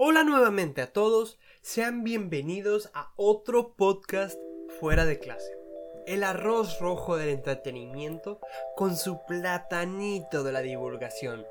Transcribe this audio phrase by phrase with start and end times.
[0.00, 4.38] Hola nuevamente a todos, sean bienvenidos a otro podcast
[4.78, 5.50] fuera de clase.
[6.06, 8.38] El arroz rojo del entretenimiento
[8.76, 11.44] con su platanito de la divulgación.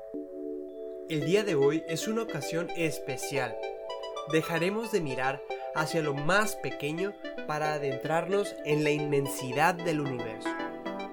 [1.10, 3.54] El día de hoy es una ocasión especial.
[4.32, 5.42] Dejaremos de mirar
[5.74, 7.12] hacia lo más pequeño
[7.46, 10.48] para adentrarnos en la inmensidad del universo,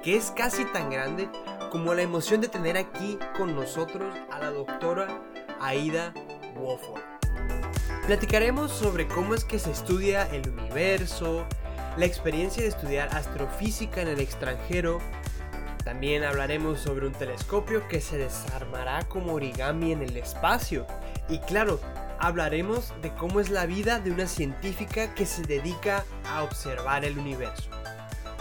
[0.02, 1.28] que es casi tan grande
[1.70, 5.22] como la emoción de tener aquí con nosotros a la doctora
[5.60, 6.14] Aida
[6.58, 7.15] Wofford.
[8.06, 11.44] Platicaremos sobre cómo es que se estudia el universo,
[11.98, 15.00] la experiencia de estudiar astrofísica en el extranjero.
[15.84, 20.86] También hablaremos sobre un telescopio que se desarmará como origami en el espacio.
[21.30, 21.80] Y claro,
[22.20, 27.18] hablaremos de cómo es la vida de una científica que se dedica a observar el
[27.18, 27.72] universo.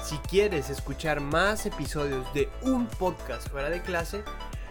[0.05, 4.25] Si quieres escuchar más episodios de un podcast fuera de clase,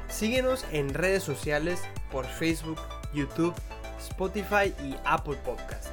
[0.08, 2.78] síguenos en redes sociales por Facebook,
[3.12, 3.56] YouTube
[4.04, 5.88] Spotify y Apple Podcast.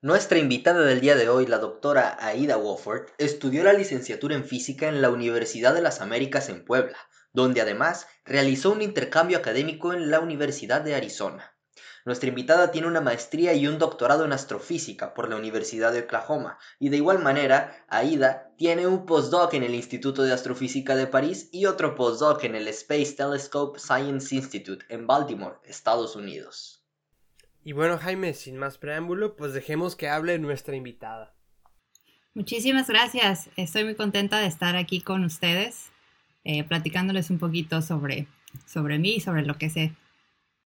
[0.00, 4.88] Nuestra invitada del día de hoy, la doctora Aida Wofford, estudió la licenciatura en física
[4.88, 6.96] en la Universidad de las Américas en Puebla,
[7.32, 11.57] donde además realizó un intercambio académico en la Universidad de Arizona.
[12.08, 16.58] Nuestra invitada tiene una maestría y un doctorado en astrofísica por la Universidad de Oklahoma,
[16.80, 21.50] y de igual manera, Aida tiene un postdoc en el Instituto de Astrofísica de París
[21.52, 26.82] y otro postdoc en el Space Telescope Science Institute en Baltimore, Estados Unidos.
[27.62, 31.34] Y bueno, Jaime, sin más preámbulo, pues dejemos que hable nuestra invitada.
[32.32, 33.50] Muchísimas gracias.
[33.56, 35.90] Estoy muy contenta de estar aquí con ustedes,
[36.44, 38.28] eh, platicándoles un poquito sobre,
[38.64, 39.92] sobre mí y sobre lo que sé.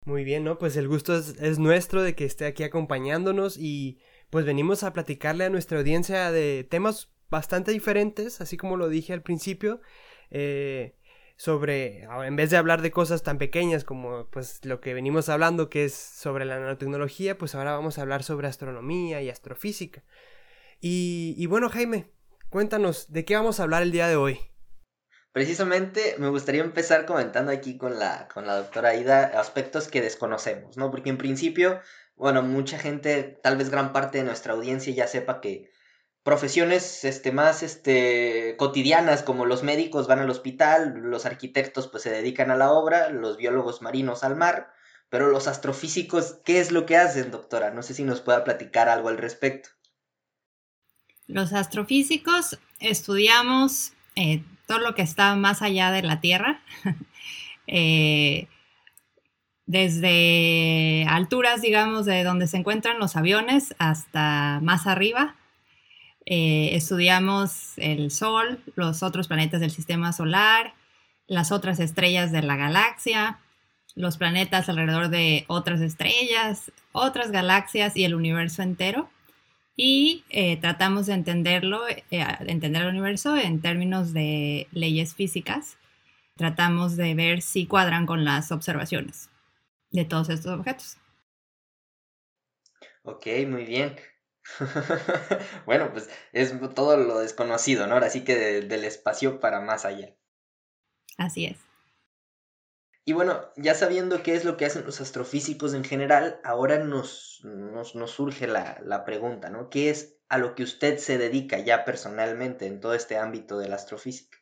[0.06, 0.58] Muy bien, ¿no?
[0.58, 3.98] Pues el gusto es, nuestro de que esté aquí acompañándonos y
[4.30, 9.12] pues venimos a platicarle a nuestra audiencia de temas bastante diferentes, así como lo dije
[9.12, 9.80] al principio,
[10.30, 10.96] eh,
[11.36, 15.68] sobre, en vez de hablar de cosas tan pequeñas como pues lo que venimos hablando
[15.68, 20.02] que es sobre la nanotecnología, pues ahora vamos a hablar sobre astronomía y astrofísica.
[20.80, 22.10] Y, y bueno, Jaime,
[22.50, 24.49] cuéntanos, ¿de qué vamos a hablar el día de hoy?
[25.32, 30.76] Precisamente me gustaría empezar comentando aquí con la, con la doctora Ida aspectos que desconocemos,
[30.76, 30.90] ¿no?
[30.90, 31.80] Porque en principio,
[32.16, 35.70] bueno, mucha gente, tal vez gran parte de nuestra audiencia ya sepa que
[36.24, 42.10] profesiones este, más este, cotidianas como los médicos van al hospital, los arquitectos pues se
[42.10, 44.72] dedican a la obra, los biólogos marinos al mar,
[45.10, 47.70] pero los astrofísicos, ¿qué es lo que hacen, doctora?
[47.70, 49.70] No sé si nos pueda platicar algo al respecto.
[51.26, 56.60] Los astrofísicos estudiamos eh, todo lo que está más allá de la Tierra,
[57.66, 58.46] eh,
[59.66, 65.34] desde alturas, digamos, de donde se encuentran los aviones hasta más arriba.
[66.24, 70.74] Eh, estudiamos el Sol, los otros planetas del sistema solar,
[71.26, 73.40] las otras estrellas de la galaxia,
[73.96, 79.10] los planetas alrededor de otras estrellas, otras galaxias y el universo entero
[79.82, 81.96] y eh, tratamos de entenderlo, eh,
[82.40, 85.78] entender el universo en términos de leyes físicas.
[86.36, 89.30] Tratamos de ver si cuadran con las observaciones
[89.90, 90.98] de todos estos objetos.
[93.04, 93.96] Ok, muy bien.
[95.64, 97.96] bueno, pues es todo lo desconocido, ¿no?
[97.96, 100.14] Así que del espacio para más allá.
[101.16, 101.69] Así es.
[103.04, 107.40] Y bueno, ya sabiendo qué es lo que hacen los astrofísicos en general, ahora nos,
[107.44, 109.70] nos, surge la, la, pregunta, ¿no?
[109.70, 113.68] ¿Qué es a lo que usted se dedica ya personalmente en todo este ámbito de
[113.68, 114.38] la astrofísica?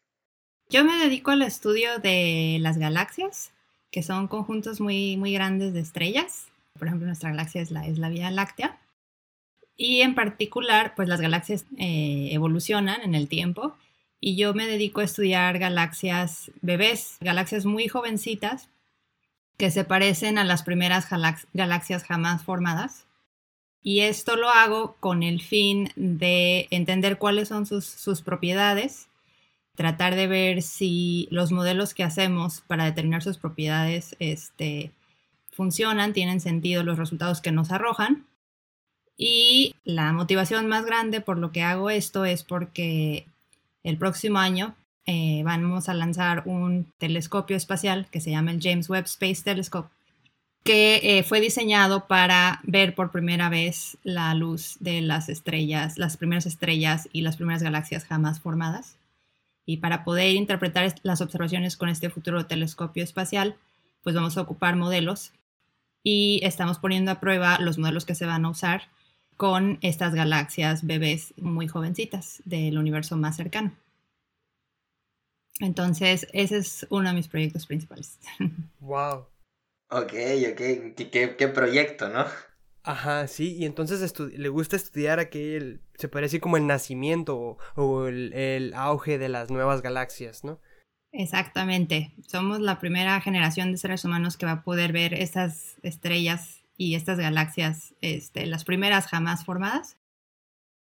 [0.68, 3.52] Yo me dedico al estudio de las galaxias,
[3.91, 6.48] que son conjuntos muy, muy grandes de estrellas.
[6.78, 8.78] Por ejemplo, nuestra galaxia es la, es la Vía Láctea.
[9.76, 13.76] Y en particular, pues las galaxias eh, evolucionan en el tiempo
[14.20, 18.68] y yo me dedico a estudiar galaxias bebés, galaxias muy jovencitas
[19.56, 21.08] que se parecen a las primeras
[21.52, 23.06] galaxias jamás formadas.
[23.82, 29.09] Y esto lo hago con el fin de entender cuáles son sus, propiedades,
[29.74, 34.92] tratar de ver si los modelos que hacemos para determinar sus propiedades este,
[35.50, 38.26] funcionan, tienen sentido los resultados que nos arrojan.
[39.16, 43.26] Y la motivación más grande por lo que hago esto es porque
[43.83, 44.75] el próximo año
[45.07, 49.89] eh, vamos a lanzar un telescopio espacial que se llama el James Webb Space Telescope,
[50.65, 56.19] que eh, fue diseñado para ver por primera vez la luz de las estrellas, las
[56.19, 58.97] primeras estrellas y las primeras galaxias jamás formadas.
[59.65, 63.57] Y para poder interpretar las observaciones con este futuro telescopio espacial,
[64.03, 65.33] pues vamos a ocupar modelos
[66.03, 68.89] y estamos poniendo a prueba los modelos que se van a usar
[69.38, 73.72] con estas galaxias bebés muy jovencitas del universo más cercano.
[75.60, 78.18] Entonces, ese es uno de mis proyectos principales.
[78.80, 79.26] Wow.
[79.90, 80.12] Ok,
[80.52, 82.24] ok, qué, qué, proyecto, ¿no?
[82.82, 88.32] Ajá, sí, y entonces le gusta estudiar aquel, se decir como el nacimiento o, el,
[88.34, 90.60] el, auge de las nuevas galaxias, ¿no?
[91.12, 96.58] Exactamente, somos la primera generación de seres humanos que va a poder ver estas estrellas
[96.78, 99.98] y estas galaxias, este, las primeras jamás formadas.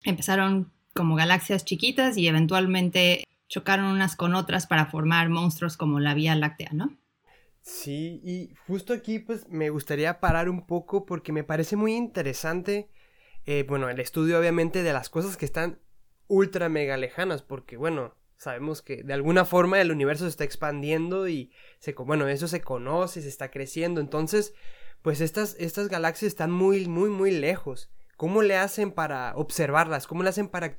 [0.03, 6.13] Empezaron como galaxias chiquitas y eventualmente chocaron unas con otras para formar monstruos como la
[6.13, 6.99] Vía Láctea, ¿no?
[7.63, 12.91] Sí, y justo aquí pues me gustaría parar un poco porque me parece muy interesante,
[13.47, 15.79] eh, bueno, el estudio obviamente de las cosas que están
[16.27, 21.29] ultra mega lejanas, porque bueno, sabemos que de alguna forma el universo se está expandiendo
[21.29, 24.55] y se, bueno, eso se conoce, se está creciendo, entonces
[25.05, 27.91] pues estas, estas galaxias están muy, muy, muy lejos.
[28.17, 30.07] ¿Cómo le hacen para observarlas?
[30.07, 30.79] ¿Cómo le hacen para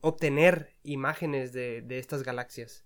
[0.00, 2.84] obtener imágenes de, estas galaxias?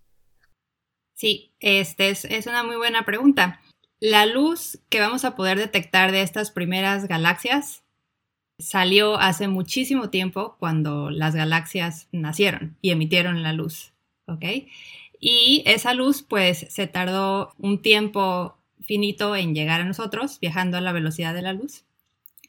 [1.15, 3.63] Sí, este es, es, una muy buena pregunta.
[3.99, 7.83] La luz que vamos a poder detectar de estas primeras galaxias
[8.59, 13.95] salió hace muchísimo tiempo cuando las galaxias nacieron y emitieron la luz,
[14.27, 14.45] ¿ok?
[15.19, 20.81] Y esa luz pues se tardó un tiempo finito en llegar a nosotros, viajando a
[20.81, 21.85] la velocidad de la luz,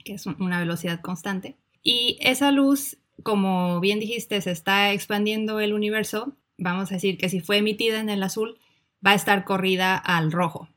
[0.03, 1.55] que es una velocidad constante.
[1.81, 6.33] Y esa luz, como bien dijiste, se está expandiendo el universo.
[6.57, 8.59] Vamos a decir que si fue emitida en el azul,
[9.05, 10.69] va a estar corrida al rojo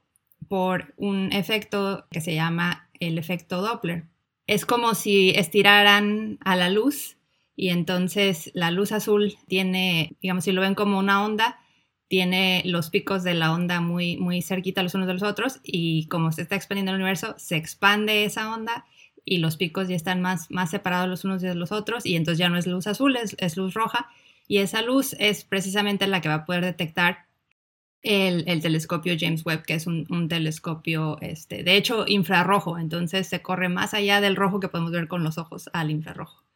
[0.48, 4.04] por un efecto que se llama el efecto Doppler.
[4.46, 7.16] Es como si estiraran a la luz
[7.54, 11.58] y entonces la luz azul tiene, digamos, si lo ven como una onda,
[12.08, 16.06] tiene los picos de la onda muy, muy cerquita los unos de los otros y
[16.06, 18.86] como se está expandiendo el universo, se expande esa onda
[19.24, 22.38] y los picos ya están más, más separados los unos de los otros y entonces
[22.38, 24.08] ya no es luz azul, es, luz roja
[24.48, 27.26] y esa luz es precisamente la que va a poder detectar
[28.02, 33.42] el, telescopio James Webb, que es un, un, telescopio, este, de hecho, infrarrojo, entonces se
[33.42, 36.47] corre más allá del rojo que podemos ver con los ojos al infrarrojo.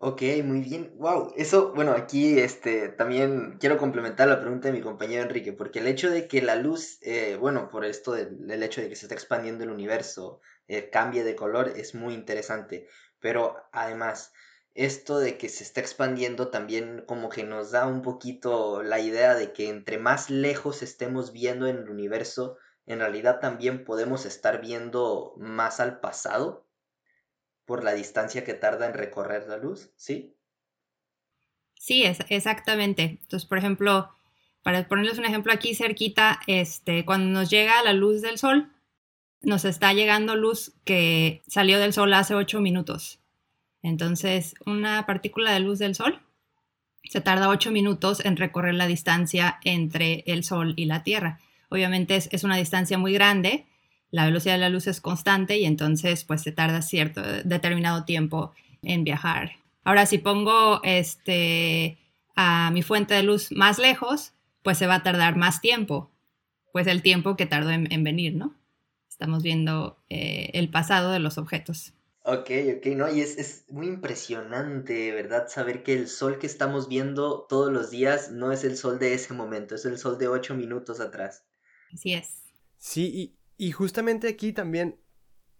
[0.00, 0.92] Ok, muy bien.
[0.96, 5.80] Wow, eso, bueno, aquí este también quiero complementar la pregunta de mi compañero Enrique, porque
[5.80, 9.06] el hecho de que la luz, eh, bueno, por esto del, hecho de que se
[9.06, 12.86] está expandiendo el universo, eh, cambie de color, es muy interesante.
[13.18, 14.32] Pero además,
[14.74, 19.34] esto de que se está expandiendo también como que nos da un poquito la idea
[19.34, 22.56] de que entre más lejos estemos viendo en el universo,
[22.86, 26.67] en realidad también podemos estar viendo más al pasado
[27.68, 30.34] por la distancia que tarda en recorrer la luz, ¿sí?
[31.74, 33.18] Sí, exactamente.
[33.20, 34.08] Entonces, por ejemplo,
[34.62, 38.72] para ponerles un ejemplo aquí cerquita, este, cuando nos llega la luz del sol,
[39.42, 43.20] nos está llegando luz que salió del sol hace 8 minutos.
[43.82, 46.22] Entonces, una partícula de luz del sol
[47.04, 51.38] se tarda 8 minutos en recorrer la distancia entre el sol y la Tierra.
[51.68, 53.66] Obviamente es una distancia muy grande,
[54.10, 58.52] la velocidad de la luz es constante y entonces pues se tarda cierto determinado tiempo
[58.82, 59.52] en viajar.
[59.84, 61.98] Ahora si pongo este
[62.34, 64.32] a mi fuente de luz más lejos,
[64.62, 66.10] pues se va a tardar más tiempo,
[66.72, 68.54] pues el tiempo que tardó en, venir, ¿no?
[69.08, 71.94] Estamos viendo eh, el pasado de los objetos.
[72.22, 75.48] Ok, ok, no, y es, es, muy impresionante, ¿verdad?
[75.48, 79.14] Saber que el sol que estamos viendo todos los días no es el sol de
[79.14, 81.44] ese momento, es el sol de ocho minutos atrás.
[81.92, 82.44] Así es.
[82.76, 85.00] Sí, y, justamente aquí también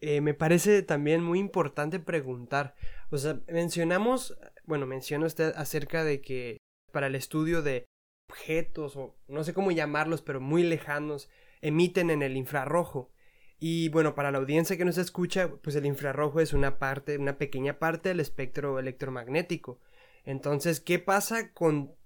[0.00, 2.74] eh, me parece también muy importante preguntar,
[3.10, 6.58] o sea, mencionamos, bueno, menciona usted acerca de que
[6.92, 7.84] para el estudio de
[8.30, 11.28] objetos o no sé cómo llamarlos, pero muy lejanos,
[11.60, 13.10] emiten en el infrarrojo.
[13.58, 17.38] Y bueno, para la audiencia que nos escucha, pues el infrarrojo es una parte, una
[17.38, 19.80] pequeña parte del espectro electromagnético.
[20.24, 21.96] Entonces, ¿qué pasa con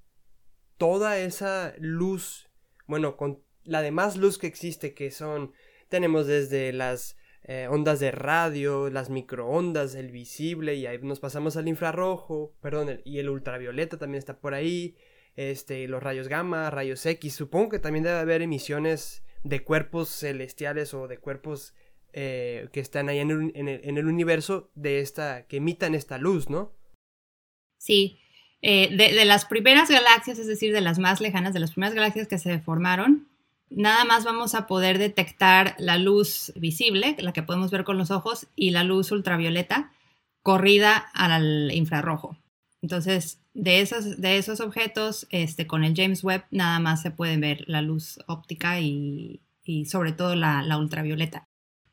[0.79, 2.49] toda esa luz?
[2.87, 5.53] Bueno, con la demás luz que existe, que son
[5.93, 11.59] tenemos desde las eh, ondas de radio, las microondas, el visible, y ahí nos pasamos
[11.59, 14.97] al infrarrojo, perdón, y el ultravioleta también está por ahí,
[15.37, 20.95] este, los rayos gamma, rayos X, supongo que también debe haber emisiones de cuerpos celestiales
[20.95, 21.75] o de cuerpos
[22.15, 26.49] eh, que están ahí en el, en, el, universo de esta, que emitan esta luz,
[26.49, 26.73] ¿no?
[27.77, 28.19] Sí,
[28.63, 32.29] eh, de, las primeras galaxias, es decir, de las más lejanas, de las primeras galaxias
[32.29, 33.32] que se formaron,
[33.77, 38.11] nada más vamos a poder detectar la luz visible, la que podemos ver con los
[38.11, 39.93] ojos, y la luz ultravioleta
[40.43, 42.37] corrida al infrarrojo.
[42.83, 47.37] Entonces, de esos, de esos objetos, este, con el James Webb nada más se puede
[47.37, 49.41] ver la luz óptica y,
[49.87, 51.45] sobre todo la, ultravioleta.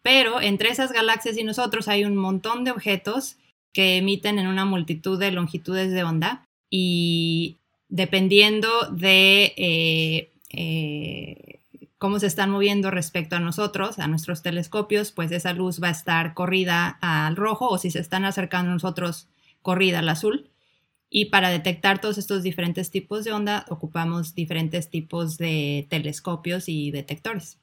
[0.02, 3.38] Pero entre esas galaxias y nosotros hay un montón de objetos
[3.74, 7.58] que emiten en una multitud de longitudes de onda y
[7.90, 11.59] dependiendo de eh, eh,
[12.00, 15.92] cómo se están moviendo respecto a nosotros, a nuestros telescopios, pues esa luz va a
[15.92, 19.28] estar corrida al rojo o si se están acercando a nosotros,
[19.62, 20.50] corrida al azul.
[21.10, 26.92] Y para detectar todos estos diferentes tipos de onda, ocupamos diferentes tipos de telescopios y
[26.92, 27.60] detectores.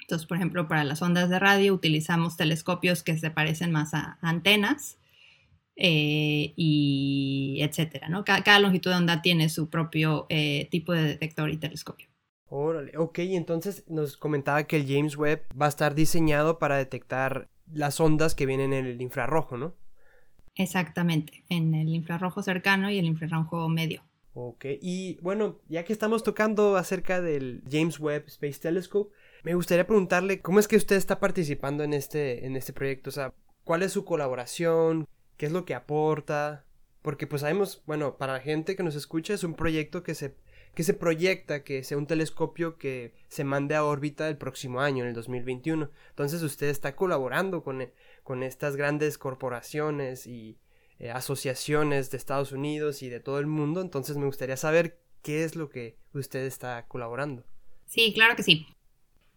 [0.00, 4.18] Entonces, por ejemplo, para las ondas de radio utilizamos telescopios que se parecen más a
[4.20, 4.98] antenas
[5.76, 8.24] eh, y etcétera, ¿no?
[8.24, 12.13] Cada, longitud de onda tiene su propio eh, tipo de detector y telescopio.
[12.48, 17.48] Órale, ok, entonces nos comentaba que el James Webb va a estar diseñado para detectar
[17.72, 19.74] las ondas que vienen en el infrarrojo, ¿no?
[20.54, 24.02] Exactamente, en el infrarrojo cercano y el infrarrojo medio.
[24.34, 29.86] Ok, y bueno, ya que estamos tocando acerca del James Webb Space Telescope, me gustaría
[29.86, 33.32] preguntarle cómo es que usted está participando en este, en este proyecto, o sea,
[33.64, 35.06] ¿cuál es su colaboración?
[35.36, 36.64] qué es lo que aporta,
[37.02, 40.36] porque pues sabemos, bueno, para la gente que nos escucha es un proyecto que se,
[40.74, 45.04] que se proyecta que sea un telescopio que se mande a órbita el próximo año,
[45.04, 45.90] en el 2021.
[46.10, 50.58] Entonces usted está colaborando con, eh, con estas grandes corporaciones y
[50.98, 55.42] eh, asociaciones de Estados Unidos y de todo el mundo, entonces me gustaría saber qué
[55.42, 57.44] es lo que usted está colaborando.
[57.86, 58.66] Sí, claro que sí.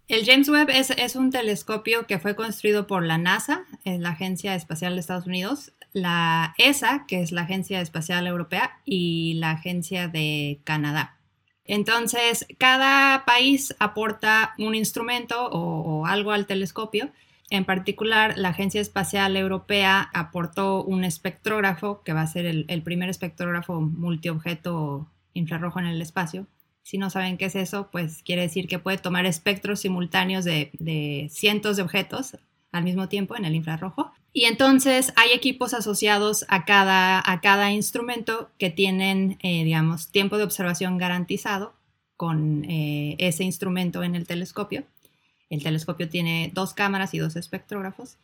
[0.07, 4.93] El James Webb es, un telescopio que fue construido por la NASA, la Agencia Espacial
[4.93, 10.61] de Estados Unidos, la ESA, que es la Agencia Espacial Europea, y la Agencia de
[10.63, 11.16] Canadá.
[11.67, 17.09] Entonces, cada país aporta un instrumento o, algo al telescopio.
[17.49, 23.09] En particular, la Agencia Espacial Europea aportó un espectrógrafo, que va a ser el, primer
[23.09, 26.47] espectrógrafo multiobjeto infrarrojo en el espacio,
[26.87, 31.27] si no saben qué es eso, pues quiere decir que puede tomar espectros simultáneos de,
[31.29, 32.37] cientos de objetos
[32.71, 34.13] al mismo tiempo en el infrarrojo.
[34.37, 40.37] Y entonces hay equipos asociados a cada, a cada instrumento que tienen, eh, digamos, tiempo
[40.37, 41.73] de observación garantizado
[42.17, 44.83] con eh, ese instrumento en el telescopio.
[45.49, 48.17] El telescopio tiene dos cámaras y dos espectrógrafos.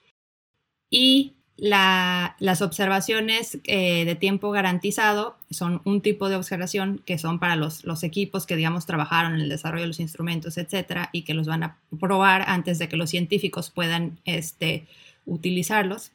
[0.88, 7.56] Y las observaciones eh, de tiempo garantizado son un tipo de observación que son para
[7.56, 11.48] los, equipos que, digamos, trabajaron en el desarrollo de los instrumentos, etcétera, y que los
[11.48, 14.86] van a probar antes de que los científicos puedan este,
[15.26, 16.12] utilizarlos.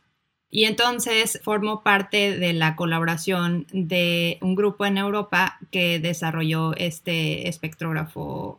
[0.51, 7.49] Y entonces formo parte de la colaboración de un grupo en Europa que desarrolló este
[7.49, 8.59] espectrógrafo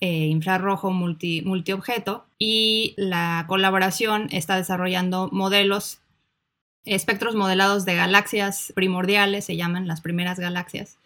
[0.00, 6.00] eh, infrarrojo multi, multiobjeto y la colaboración está desarrollando modelos,
[6.84, 10.98] espectros modelados de galaxias primordiales, se llaman las primeras galaxias,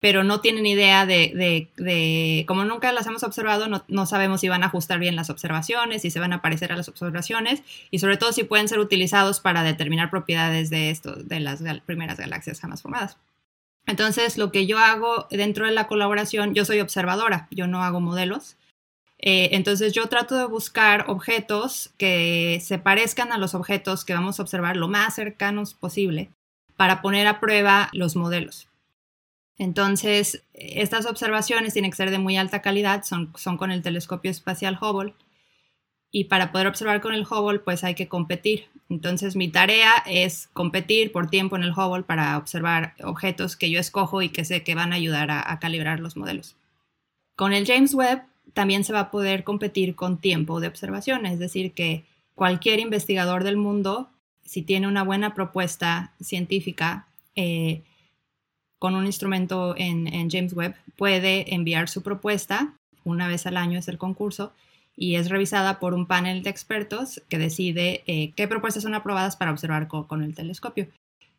[0.00, 4.48] pero no tienen idea de, de, como nunca las hemos observado, no, no, sabemos si
[4.48, 7.98] van a ajustar bien las observaciones, si se van a parecer a las observaciones y
[7.98, 12.60] sobre todo si pueden ser utilizados para determinar propiedades de, esto, de las primeras galaxias
[12.60, 13.16] jamás formadas.
[13.86, 18.00] Entonces, lo que yo hago dentro de la colaboración, yo soy observadora, yo no hago
[18.00, 18.56] modelos.
[19.18, 24.38] Eh, entonces, yo trato de buscar objetos que se parezcan a los objetos que vamos
[24.38, 26.30] a observar lo más cercanos posible
[26.76, 28.68] para poner a prueba los modelos.
[29.58, 34.30] Entonces, estas observaciones tienen que ser de muy alta calidad, son, son con el telescopio
[34.30, 35.14] espacial Hubble
[36.10, 38.66] y para poder observar con el Hubble pues hay que competir.
[38.88, 43.80] Entonces mi tarea es competir por tiempo en el Hubble para observar objetos que yo
[43.80, 46.56] escojo y que sé que van a ayudar a, calibrar los modelos.
[47.34, 48.22] Con el James Webb
[48.54, 53.44] también se va a poder competir con tiempo de observación, es decir, que cualquier investigador
[53.44, 54.08] del mundo,
[54.42, 57.82] si tiene una buena propuesta científica eh,
[58.78, 63.88] con un instrumento en, James Webb, puede enviar su propuesta, una vez al año es
[63.88, 64.52] el concurso,
[64.96, 69.36] y es revisada por un panel de expertos que decide eh, qué propuestas son aprobadas
[69.36, 70.88] para observar con, el telescopio.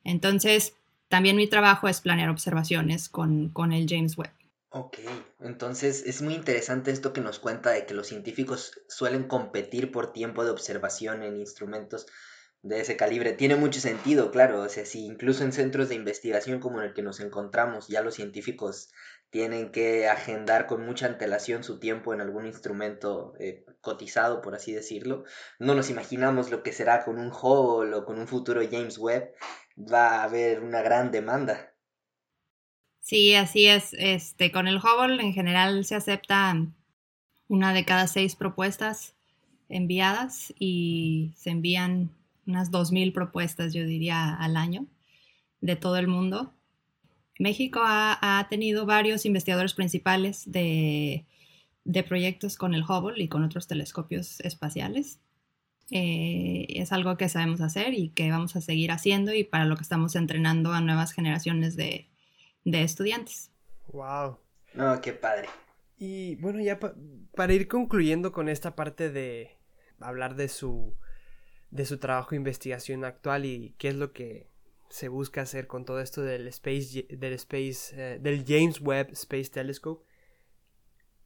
[0.03, 0.75] Entonces,
[1.07, 4.31] también mi trabajo es planear observaciones con, con el James Webb.
[4.69, 4.97] Ok,
[5.39, 10.11] entonces es muy interesante esto que nos cuenta de que los científicos suelen competir por
[10.11, 12.05] tiempo de observación en instrumentos
[12.67, 13.33] de ese calibre.
[13.33, 16.93] Tiene mucho sentido, claro, o sea, si incluso en centros de investigación como en el
[16.93, 18.89] que nos encontramos ya los científicos
[19.29, 24.71] tienen que agendar con mucha antelación su tiempo en algún instrumento eh, cotizado, por así
[24.71, 25.25] decirlo.
[25.59, 29.33] No nos imaginamos lo que será con un Hubble o con un futuro James Webb.
[29.77, 31.73] Va a haber una gran demanda.
[32.99, 33.93] Sí, así es.
[33.93, 36.75] Este, con el Hubble en general se aceptan
[37.47, 39.15] una de cada seis propuestas
[39.69, 42.11] enviadas y se envían
[42.47, 44.87] unas 2.000 propuestas, yo diría, al año
[45.61, 46.53] de todo el mundo.
[47.39, 51.25] México ha, tenido varios investigadores principales de,
[52.07, 55.19] proyectos con el Hubble y con otros telescopios espaciales.
[55.91, 59.75] Eh, es algo que sabemos hacer y que vamos a seguir haciendo y para lo
[59.77, 62.09] que estamos entrenando a nuevas generaciones de,
[62.65, 63.51] de estudiantes.
[63.93, 64.37] Wow.
[64.73, 65.47] No, qué padre.
[65.97, 66.79] Y bueno, ya
[67.35, 69.57] para ir concluyendo con esta parte de
[69.99, 70.95] hablar de su
[71.71, 74.49] de su trabajo de investigación actual y qué es lo que
[74.89, 79.49] se busca hacer con todo esto del Space, del, Space, eh, del James Webb Space
[79.49, 80.05] Telescope.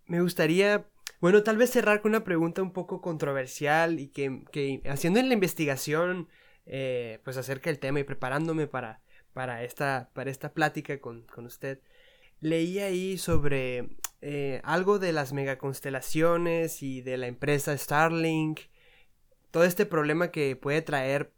[0.08, 0.88] Me gustaría,
[1.20, 5.34] bueno, tal vez cerrar con una pregunta un poco controversial y que, que haciendo la
[5.34, 6.28] investigación,
[6.66, 9.02] eh, pues acerca del tema y preparándome para,
[9.34, 11.80] para, esta, para esta plática con, con usted,
[12.40, 13.90] leí ahí sobre
[14.22, 18.60] eh, algo de las megaconstelaciones y de la empresa Starlink,
[19.52, 21.34] todo este problema que puede traer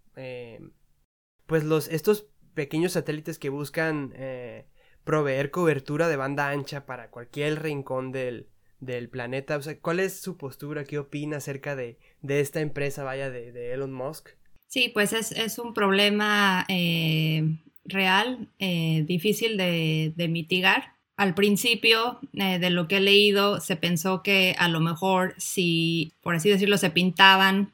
[1.45, 4.65] pues los, estos pequeños satélites que buscan eh,
[5.03, 8.47] proveer cobertura de banda ancha para cualquier rincón del,
[8.79, 9.57] del planeta.
[9.57, 10.85] O sea, ¿cuál es su postura?
[10.85, 14.29] ¿Qué opina acerca de, de esta empresa, vaya, de, de, Elon Musk?
[14.67, 20.93] Sí, pues es, es un problema eh, real, eh, difícil de, de, mitigar.
[21.15, 26.13] Al principio, eh, de lo que he leído, se pensó que a lo mejor si,
[26.21, 27.72] por así decirlo, se pintaban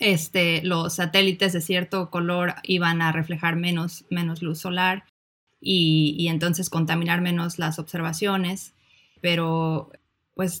[0.00, 5.04] este, los satélites de cierto color iban a reflejar menos, menos luz solar
[5.60, 8.74] y, y, entonces contaminar menos las observaciones,
[9.20, 9.90] pero
[10.34, 10.60] pues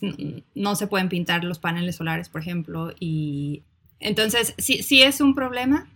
[0.54, 3.62] no se pueden pintar los paneles solares, por ejemplo, y
[4.00, 5.88] entonces sí, sí es un problema.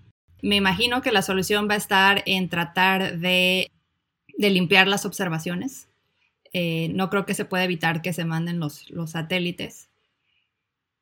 [0.43, 3.71] Me imagino que la solución va a estar en tratar de,
[4.39, 5.89] de limpiar las observaciones.
[6.53, 9.89] Eh, no creo que se pueda evitar que se manden los, los satélites,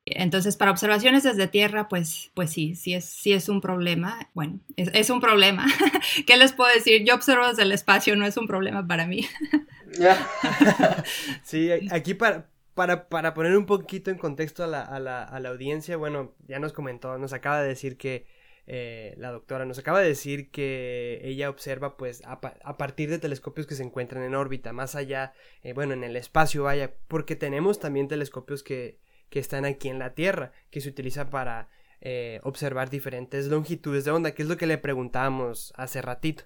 [0.05, 4.29] entonces, para observaciones desde tierra, pues, pues sí, sí es, sí es un problema.
[4.35, 5.65] Bueno, es, un problema.
[6.27, 7.03] ¿Qué les puedo decir?
[7.03, 9.27] Yo observo desde el espacio, no es un problema para mí.
[11.43, 15.39] sí, aquí para, para, para, poner un poquito en contexto a la, a, la, a
[15.39, 18.27] la, audiencia, bueno, ya nos comentó, nos acaba de decir que
[18.67, 23.17] eh, la doctora nos acaba de decir que ella observa pues a, a, partir de
[23.17, 27.35] telescopios que se encuentran en órbita, más allá, eh, bueno, en el espacio, vaya, porque
[27.35, 28.99] tenemos también telescopios que
[29.35, 31.67] que están aquí en la Tierra, que se utiliza para
[31.99, 36.45] eh, observar diferentes longitudes de onda, que es lo que le preguntábamos hace ratito.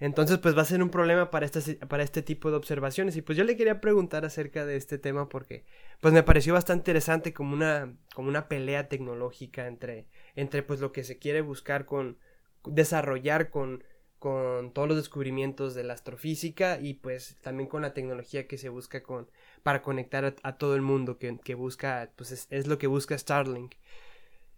[0.00, 3.14] Entonces, pues va a ser un problema para este, para este tipo de observaciones.
[3.14, 5.64] Y pues yo le quería preguntar acerca de este tema porque
[6.00, 10.90] pues me pareció bastante interesante como una, como una pelea tecnológica entre, entre pues lo
[10.90, 12.18] que se quiere buscar con
[12.64, 13.84] desarrollar con,
[14.18, 18.70] con todos los descubrimientos de la astrofísica y pues también con la tecnología que se
[18.70, 19.30] busca con
[19.64, 23.74] para conectar a, todo el mundo que, busca, pues es, lo que busca Starlink.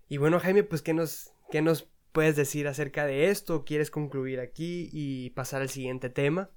[0.08, 3.64] Y bueno, Jaime, pues ¿qué nos, qué nos puedes decir acerca de esto?
[3.64, 6.50] ¿Quieres concluir aquí y pasar al siguiente tema?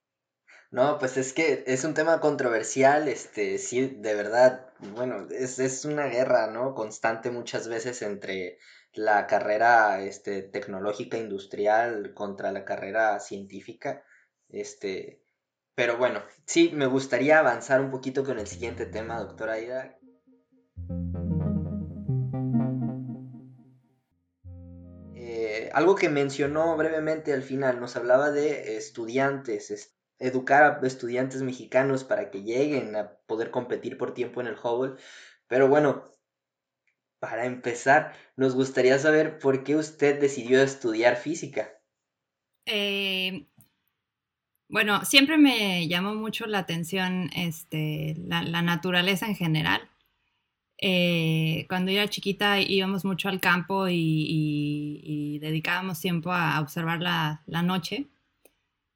[0.71, 5.85] No, pues es que es un tema controversial, este, sí, de verdad, bueno, es, es
[5.85, 6.73] una guerra, ¿no?
[6.73, 8.57] Constante muchas veces entre
[8.93, 14.03] la carrera, este, tecnológica industrial contra la carrera científica,
[14.49, 15.21] este,
[15.79, 19.97] pero bueno, sí, me gustaría avanzar un poquito con el siguiente tema, doctora Aida.
[25.15, 32.03] Eh, algo que mencionó brevemente al final, nos hablaba de estudiantes, educar a estudiantes mexicanos
[32.03, 35.01] para que lleguen a poder competir por tiempo en el Hubble.
[35.47, 36.03] Pero bueno,
[37.19, 41.79] para empezar, nos gustaría saber por qué usted decidió estudiar física.
[42.65, 43.48] Eh,
[44.69, 49.89] bueno, siempre me llamó mucho la atención este, la, naturaleza en general.
[50.81, 58.07] Eh, cuando era chiquita íbamos mucho al campo y, dedicábamos tiempo a observar la, noche.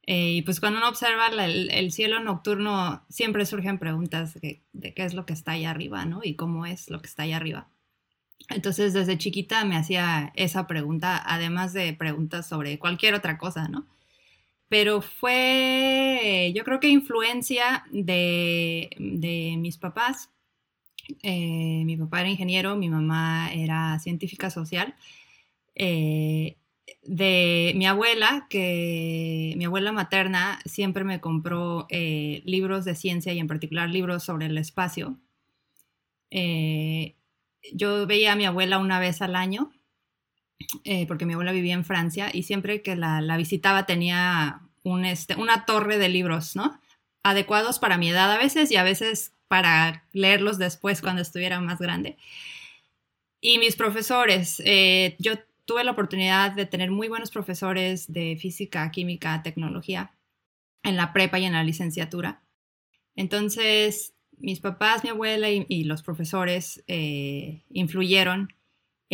[0.05, 5.05] Eh, y pues cuando uno observa el, cielo nocturno, siempre surgen preguntas de, de, qué
[5.05, 6.21] es lo que está ahí arriba, ¿no?
[6.23, 7.69] Y cómo es lo que está ahí arriba.
[8.49, 13.87] Entonces, desde chiquita me hacía esa pregunta, además de preguntas sobre cualquier otra cosa, ¿no?
[14.73, 20.31] Pero fue, yo creo que influencia de, mis papás.
[21.21, 24.95] Eh, mi papá era ingeniero, mi mamá era científica social.
[25.75, 26.57] Eh,
[27.03, 33.37] de mi abuela, que mi abuela materna siempre me compró eh, libros de ciencia y
[33.37, 35.19] en particular libros sobre el espacio.
[37.73, 39.71] yo veía a mi abuela una vez al año
[41.07, 45.65] porque mi abuela vivía en Francia y siempre que la, visitaba tenía un, este, una
[45.65, 46.79] torre de libros, ¿no?
[47.23, 51.79] Adecuados para mi edad a veces y a veces para leerlos después cuando estuviera más
[51.79, 52.17] grande.
[53.39, 55.33] Y mis profesores, eh, yo
[55.65, 60.11] tuve la oportunidad de tener muy buenos profesores de física, química, tecnología
[60.83, 62.43] en la prepa y en la licenciatura.
[63.15, 68.53] Entonces, mis papás, mi abuela y, los profesores eh, influyeron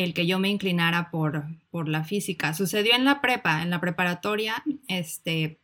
[0.04, 2.54] el que yo me inclinara por, por la física.
[2.54, 5.60] Sucedió en la prepa, en la preparatoria, este,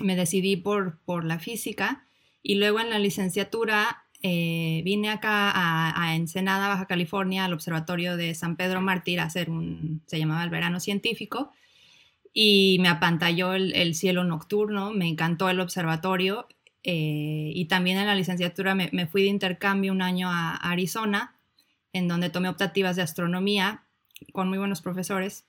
[0.00, 2.04] me decidí por, por la física
[2.42, 8.34] y luego en la licenciatura eh, vine acá a, Ensenada, Baja California, al observatorio de
[8.34, 11.52] San Pedro Mártir a hacer un, se llamaba el verano científico,
[12.32, 16.48] y me apantalló el, cielo nocturno, me encantó el observatorio,
[16.82, 21.36] eh, y también en la licenciatura me, fui de intercambio un año a, Arizona,
[21.98, 23.84] en donde tomé optativas de astronomía
[24.32, 25.44] con muy buenos profesores,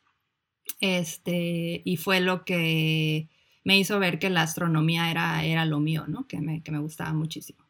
[0.81, 3.29] este, y fue lo que
[3.63, 6.27] me hizo ver que la astronomía era, era lo mío, ¿no?
[6.27, 7.69] que, me, que me gustaba muchísimo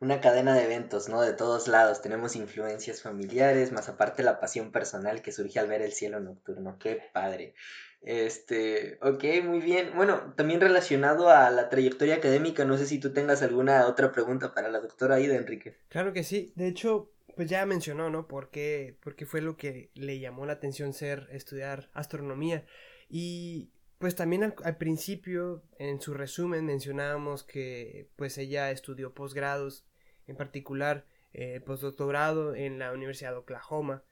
[0.00, 1.20] una cadena de eventos, ¿no?
[1.20, 2.00] De todos lados.
[2.00, 6.78] Tenemos influencias familiares, más aparte la pasión personal que surge al ver el cielo nocturno.
[6.78, 7.54] Qué padre.
[8.00, 9.90] Este, ok, muy bien.
[9.94, 14.54] Bueno, también relacionado a la trayectoria académica, no sé si tú tengas alguna otra pregunta
[14.54, 15.76] para la doctora Aida, Enrique.
[15.90, 16.52] Claro que sí.
[16.56, 18.28] De hecho, pues ya mencionó, ¿no?
[18.28, 22.66] ¿Por qué, porque fue lo que le llamó la atención ser estudiar astronomía.
[23.08, 29.86] Y pues también al, al, principio, en su resumen, mencionábamos que pues ella estudió posgrados
[30.26, 34.04] en particular eh, postdoctorado en la Universidad de Oklahoma.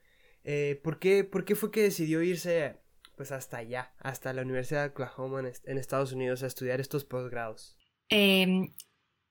[0.43, 2.77] Eh, ¿por, qué, ¿por, qué, fue que decidió irse
[3.15, 7.77] pues hasta allá, hasta la Universidad de Oklahoma en, Estados Unidos a estudiar estos posgrados?
[8.09, 8.73] Em,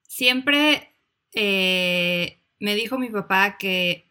[0.02, 0.94] siempre
[1.34, 4.04] eh, me dijo mi papá que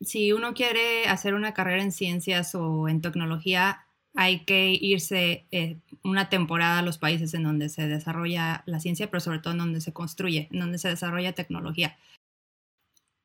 [0.00, 5.78] si uno quiere hacer una carrera en ciencias o en tecnología, hay que irse eh,
[6.02, 9.58] una temporada a los países en donde se desarrolla la ciencia, pero sobre todo en
[9.58, 11.96] donde se construye, en donde se desarrolla tecnología.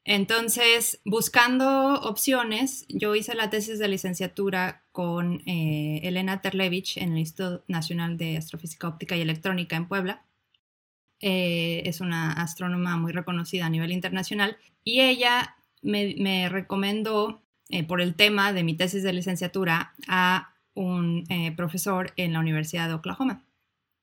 [0.03, 7.19] Entonces, buscando opciones, yo hice la tesis de licenciatura con eh, Elena Terlevich en el
[7.19, 10.23] Instituto Nacional de Astrofísica Óptica y Electrónica en Puebla.
[11.27, 17.41] Eh, es una astrónoma muy reconocida a nivel internacional y ella me recomendó,
[17.87, 22.87] por el tema de mi tesis de licenciatura, a un eh, profesor en la Universidad
[22.87, 23.43] de Oklahoma.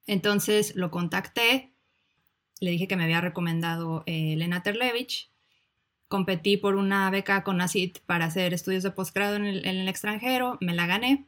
[0.06, 1.70] Entonces lo contacté,
[2.60, 5.30] le dije que me había recomendado eh, Elena Terlevich,
[6.08, 10.74] competí por una beca con ACID para hacer estudios de posgrado en el, extranjero, me
[10.74, 11.26] la gané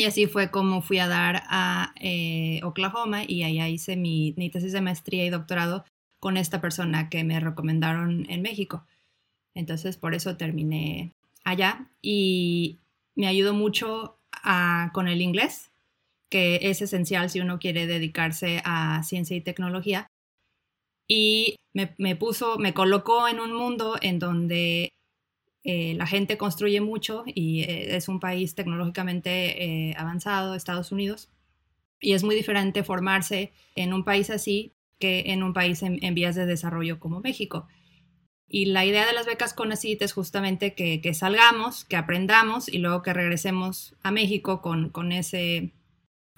[0.00, 4.48] y así fue como fui a dar a eh, Oklahoma y allá hice mi, mi
[4.48, 5.84] tesis de maestría y doctorado
[6.20, 8.86] con esta persona que me recomendaron en México.
[9.54, 11.12] Entonces por eso terminé
[11.44, 12.78] allá y
[13.14, 14.16] me ayudó mucho
[14.94, 15.70] con el inglés,
[16.30, 20.06] que es esencial si uno quiere dedicarse a ciencia y tecnología.
[21.06, 24.94] Y me, puso, me colocó en un mundo en donde
[25.62, 31.30] eh, la gente construye mucho y eh, es un país tecnológicamente eh, avanzado, Estados Unidos.
[32.00, 36.34] Y es muy diferente formarse en un país así que en un país en vías
[36.34, 37.66] de desarrollo como México.
[38.52, 43.00] Y la idea de las becas CONACYT es justamente que, salgamos, que aprendamos y luego
[43.00, 45.72] que regresemos a México con, con, ese,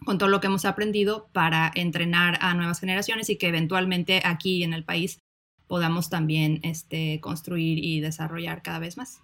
[0.05, 4.63] con todo lo que hemos aprendido para entrenar a nuevas generaciones y que eventualmente aquí
[4.63, 5.21] en el país
[5.67, 9.23] podamos también este, construir y desarrollar cada vez más.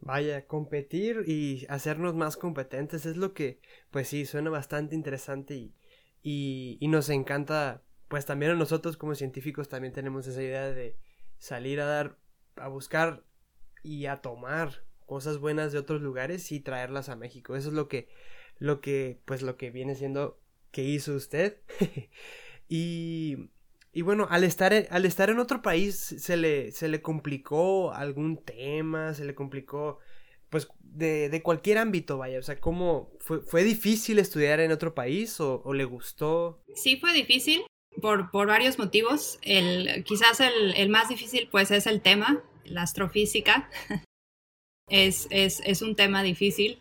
[0.00, 5.74] Vaya, competir y hacernos más competentes es lo que, pues sí, suena bastante interesante y,
[6.80, 10.96] y, nos encanta, pues también a nosotros como científicos también tenemos esa idea de
[11.38, 12.18] salir a dar,
[12.56, 13.24] a buscar
[13.82, 17.56] y a tomar cosas buenas de otros lugares y traerlas a México.
[17.56, 18.08] Eso es lo que,
[18.58, 20.40] lo que, pues lo que viene siendo
[20.72, 21.58] que hizo usted.
[22.68, 23.50] y,
[23.96, 27.94] y bueno, al estar, en, al estar en otro país, se le, se le complicó
[27.94, 30.00] algún tema, se le complicó,
[30.50, 32.38] pues, de, de cualquier ámbito, vaya.
[32.38, 36.62] O sea, ¿cómo fue, fue difícil estudiar en otro país o, le gustó?
[36.74, 37.62] Sí, fue difícil
[38.02, 39.38] por, varios motivos.
[39.40, 43.70] El, quizás el, más difícil pues es el tema, la astrofísica.
[44.90, 46.80] es, un tema difícil.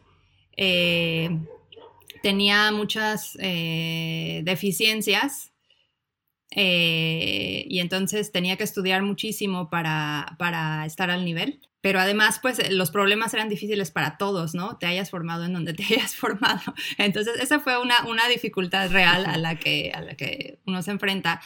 [0.58, 1.30] Eh,
[2.22, 5.55] tenía muchas eh, deficiencias
[6.52, 12.72] eh, y entonces tenía que estudiar muchísimo para, para estar al nivel pero además, pues
[12.72, 14.80] los problemas eran difíciles para todos, ¿no?
[14.80, 16.74] Te hayas formado en donde te hayas formado.
[16.98, 20.90] Entonces, esa fue una, una dificultad real a la que, a la que uno se
[20.90, 21.42] enfrenta.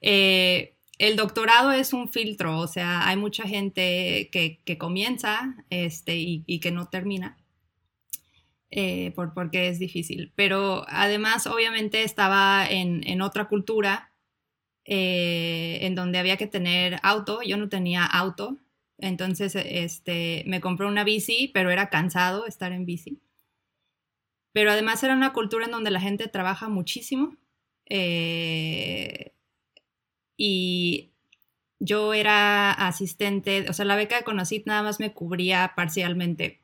[0.00, 6.16] Eh, el doctorado es un filtro, o sea, hay mucha gente que, que comienza este,
[6.16, 7.38] y, que no termina.
[8.72, 10.32] Eh, por, porque es difícil.
[10.34, 14.10] Pero además, obviamente, estaba en, en otra cultura
[14.86, 17.40] en donde había que tener auto.
[17.42, 18.56] Yo no tenía auto,
[18.98, 23.20] entonces, este, me compré una bici, pero era cansado estar en bici.
[24.52, 27.36] Pero además era una cultura en donde la gente trabaja muchísimo.
[27.86, 29.32] Eh,
[30.36, 31.10] y
[31.78, 36.60] yo era asistente, o sea, la beca de Conocit nada más me cubría parcialmente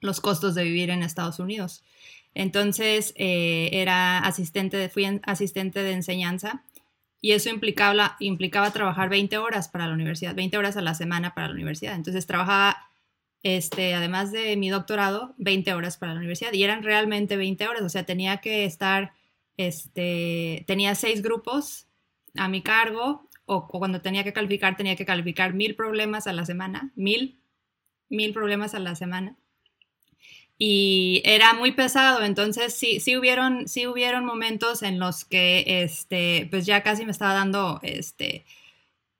[0.00, 1.84] los costos de vivir en Estados Unidos.
[2.34, 6.64] Entonces eh, era asistente de, fui asistente de enseñanza
[7.20, 11.34] y eso implicaba, implicaba trabajar 20 horas para la universidad, 20 horas a la semana
[11.34, 11.94] para la universidad.
[11.94, 12.76] Entonces trabajaba,
[13.42, 17.82] este, además de mi doctorado, 20 horas para la universidad y eran realmente 20 horas,
[17.82, 19.12] o sea, tenía que estar,
[19.56, 21.88] este, tenía seis grupos
[22.36, 26.44] a mi cargo o, cuando tenía que calificar, tenía que calificar mil problemas a la
[26.44, 27.40] semana, mil,
[28.08, 29.36] mil problemas a la semana
[30.58, 36.48] y era muy pesado, entonces sí, sí hubieron, sí hubieron momentos en los que, este,
[36.50, 38.44] pues ya casi me estaba dando, este,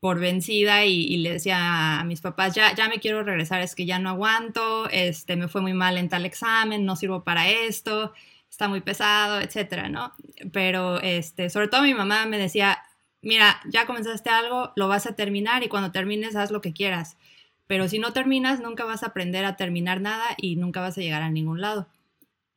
[0.01, 3.87] por vencida y, le decía a mis papás, ya, ya me quiero regresar, es que
[3.87, 8.13] ya no aguanto, este, me fue muy mal en tal examen, no sirvo para esto,
[8.51, 10.13] está muy pesado, etcétera, ¿no?
[10.53, 12.83] Pero, este, sobre todo mi mamá me decía,
[13.23, 17.17] mira, ya comenzaste algo, lo vas a terminar y cuando termines haz lo que quieras
[17.69, 21.03] pero si no terminas, nunca vas a aprender a terminar nada y nunca vas a
[21.03, 21.87] llegar a ningún lado.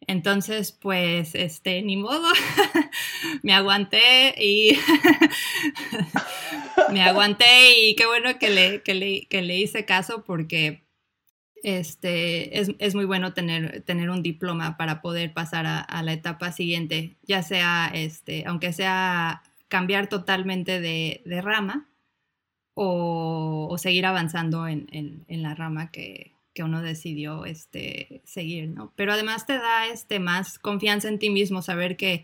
[0.08, 2.28] Entonces, pues, este, ni modo,
[3.44, 4.72] me aguanté y
[6.94, 10.86] me aguanté y qué bueno que le, que le, que le hice caso porque
[11.62, 16.52] este, es, es, muy bueno tener, tener un diploma para poder pasar a, la etapa
[16.54, 21.91] siguiente, ya sea, este, aunque sea cambiar totalmente de rama,
[22.84, 28.94] o, seguir avanzando en, la rama que, uno decidió este, seguir, ¿no?
[28.96, 32.24] Pero además te da este, más confianza en ti mismo, saber que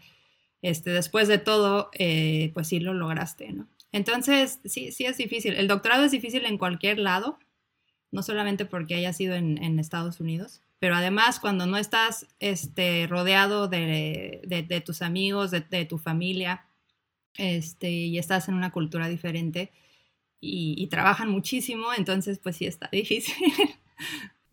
[0.62, 3.68] este, después de todo, eh, pues sí lo lograste, ¿no?
[3.92, 5.56] Entonces, sí, sí es difícil.
[5.56, 7.40] El doctorado es difícil en cualquier lado,
[8.12, 13.68] no solamente porque haya sido en, Estados Unidos, pero además cuando no estás este, rodeado
[13.68, 16.68] de, tus amigos, de, tu familia,
[17.38, 19.72] este, y estás en una cultura diferente,
[20.40, 23.36] y, trabajan muchísimo, entonces pues sí está difícil.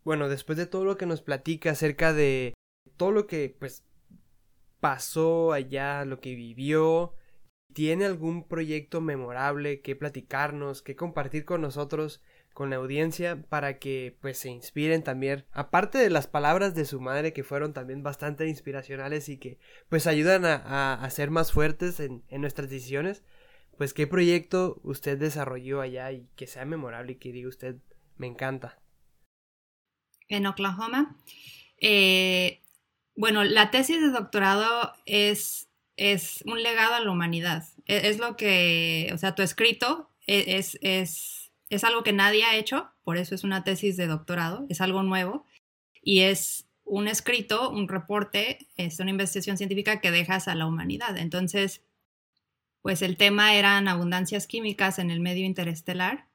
[0.03, 2.53] Bueno, después de todo lo que nos platica acerca de
[2.97, 3.83] todo lo que pues
[4.79, 7.15] pasó allá, lo que vivió,
[7.73, 12.21] ¿tiene algún proyecto memorable que platicarnos, que compartir con nosotros,
[12.53, 17.01] con la audiencia, para que pues se inspiren también, aparte de las palabras de su
[17.01, 19.57] madre que fueron también bastante inspiracionales y que
[19.89, 23.23] pues ayudan a, a, ser más fuertes en, en nuestras decisiones?
[23.77, 27.77] Pues qué proyecto usted desarrolló allá y que sea memorable y que diga usted,
[28.17, 28.79] me encanta.
[30.27, 31.17] En Oklahoma.
[31.79, 32.61] Eh,
[33.15, 37.63] bueno, la tesis de doctorado es, es un legado a la humanidad.
[37.85, 42.43] E, es, lo que, o sea, tu escrito e, es, es, es algo que nadie
[42.43, 45.45] ha hecho, por eso es una tesis de doctorado, es algo nuevo
[46.01, 51.17] y es un escrito, un reporte, es una investigación científica que dejas a la humanidad.
[51.17, 51.83] Entonces,
[52.85, 56.27] pues el tema eran abundancias químicas en el medio interestelar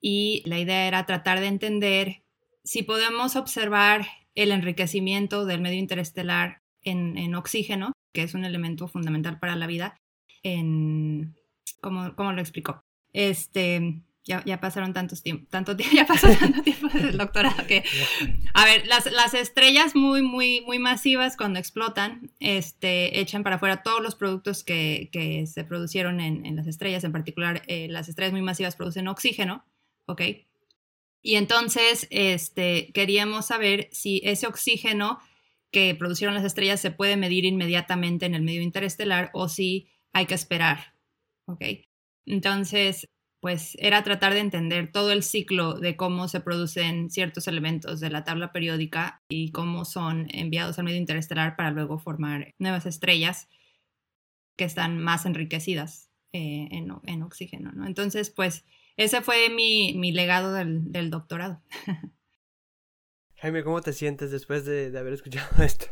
[0.00, 2.24] y la idea era tratar de entender
[2.64, 9.38] si podemos observar el enriquecimiento del medio interestelar en, oxígeno, que es un elemento fundamental
[9.38, 10.00] para la vida,
[10.42, 11.36] en,
[11.80, 12.82] ¿cómo, cómo lo explico?
[13.12, 17.82] Este, ya, pasaron tantos tiempo, tanto tiempo, ya pasó tanto tiempo desde el doctorado que,
[18.52, 24.02] a ver, las, estrellas muy, muy, muy masivas cuando explotan, este, echan para afuera todos
[24.02, 25.08] los productos que,
[25.52, 29.64] se producieron en, las estrellas, en particular eh, las estrellas muy masivas producen oxígeno,
[30.06, 30.22] ¿ok?
[31.22, 35.18] Y entonces, este, queríamos saber si ese oxígeno
[35.70, 40.26] que producieron las estrellas se puede medir inmediatamente en el medio interestelar o si hay
[40.26, 40.94] que esperar,
[41.46, 41.62] ¿ok?
[42.26, 43.08] Entonces,
[43.40, 48.10] pues era tratar de entender todo el ciclo de cómo se producen ciertos elementos de
[48.10, 53.48] la tabla periódica y cómo son enviados al medio interestelar para luego formar nuevas estrellas
[54.56, 57.70] que están más enriquecidas eh, en, oxígeno.
[57.72, 57.86] ¿no?
[57.86, 58.64] Entonces, pues
[58.96, 61.62] ese fue mi, legado del, doctorado.
[63.36, 65.86] Jaime, ¿cómo te sientes después de, de haber escuchado esto?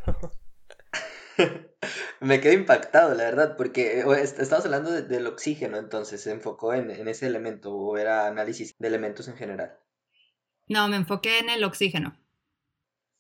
[2.21, 7.27] Me quedé impactado, la verdad, porque estamos hablando del oxígeno, entonces se enfocó en, ese
[7.27, 9.79] elemento o era análisis de elementos en general.
[10.69, 12.19] No, me enfoqué en el oxígeno.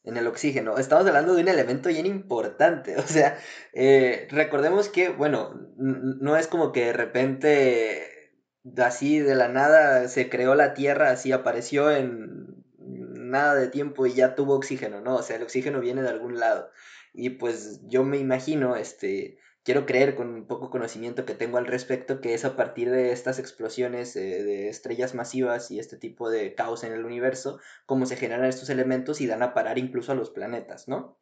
[0.02, 0.78] En el oxígeno.
[0.78, 2.96] Estamos hablando de un elemento bien importante.
[2.98, 3.38] O sea,
[3.72, 8.32] eh, recordemos que, bueno, no es como que de repente,
[8.78, 14.14] así de la nada, se creó la Tierra, así apareció en nada de tiempo y
[14.14, 15.16] ya tuvo oxígeno, ¿no?
[15.16, 16.70] O sea, el oxígeno viene de algún lado.
[17.16, 21.66] Y pues yo me imagino, este, quiero creer con un poco conocimiento que tengo al
[21.66, 26.30] respecto, que es a partir de estas explosiones eh, de estrellas masivas y este tipo
[26.30, 30.12] de caos en el universo, cómo se generan estos elementos y dan a parar incluso
[30.12, 31.18] a los planetas, ¿no?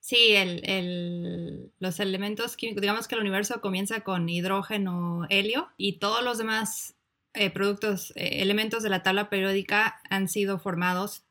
[0.00, 6.22] Sí, el, los elementos químicos, digamos que el universo comienza con hidrógeno, helio y todos
[6.22, 6.94] los demás
[7.32, 11.23] eh, productos, eh, elementos de la tabla periódica han sido formados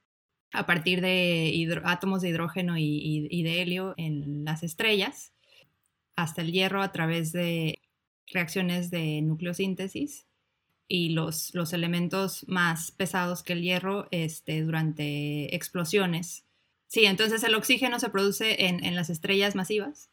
[0.54, 5.34] a partir de átomos de hidrógeno y, de helio en las estrellas,
[6.16, 7.82] hasta el hierro a través de
[8.28, 10.28] reacciones de nucleosíntesis
[10.88, 16.46] y los, los elementos más pesados que el hierro este, durante explosiones.
[16.86, 20.12] Sí, entonces el oxígeno se produce en, las estrellas masivas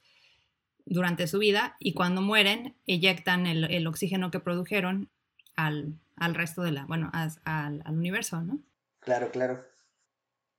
[0.87, 5.11] durante su vida y cuando mueren eyectan el, oxígeno que produjeron
[5.55, 8.59] al, resto de la, bueno, al, al universo, ¿no?
[9.01, 9.70] Claro, claro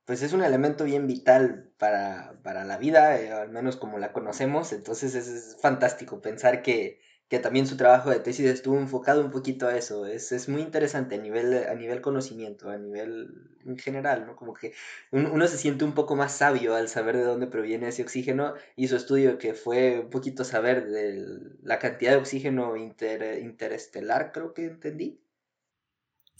[0.04, 4.72] pues es un elemento bien vital para, la vida, eh, al menos como la conocemos,
[4.72, 7.00] entonces es, fantástico pensar que,
[7.42, 11.18] también su trabajo de tesis estuvo enfocado un poquito a eso, es, muy interesante a
[11.18, 14.36] nivel, a nivel conocimiento, a nivel en general, ¿no?
[14.36, 14.74] Como que
[15.12, 18.88] uno se siente un poco más sabio al saber de dónde proviene ese oxígeno y
[18.88, 21.24] su estudio que fue un poquito saber de
[21.62, 25.21] la cantidad de oxígeno interestelar, creo que entendí.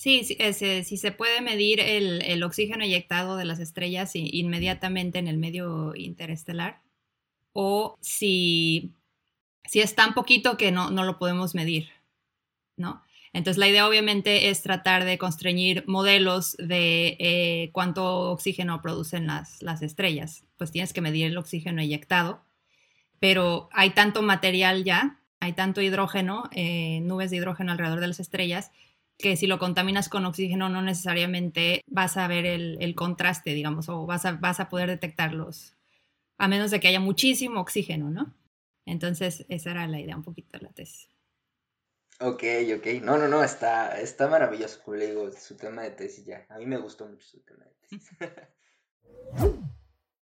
[0.03, 5.95] Sí, si se puede medir el, oxígeno eyectado de las estrellas inmediatamente en el medio
[5.95, 6.83] interestelar
[7.53, 8.97] o si,
[9.65, 11.91] si es tan poquito que no, no lo podemos medir,
[12.77, 13.05] ¿no?
[13.33, 19.63] Entonces la idea obviamente es tratar de constreñir modelos de eh, cuánto oxígeno producen las,
[19.63, 20.43] las, estrellas.
[20.57, 22.43] Pues tienes que medir el oxígeno eyectado,
[23.21, 28.19] pero hay tanto material ya, hay tanto hidrógeno, eh, nubes de hidrógeno alrededor de las
[28.19, 28.73] estrellas,
[29.23, 34.05] que si lo contaminas con oxígeno no necesariamente vas a ver el, contraste, digamos, o
[34.05, 35.75] vas a, vas a poder detectarlos,
[36.37, 38.35] a menos de que haya muchísimo oxígeno, ¿no?
[38.85, 41.09] Entonces, esa era la idea un poquito de la tesis.
[42.21, 42.43] Ok,
[42.77, 42.87] ok.
[43.03, 46.45] No, no, no, está, está maravilloso, como le digo, su tema de tesis ya.
[46.51, 48.11] A mí me gustó mucho su tema de tesis.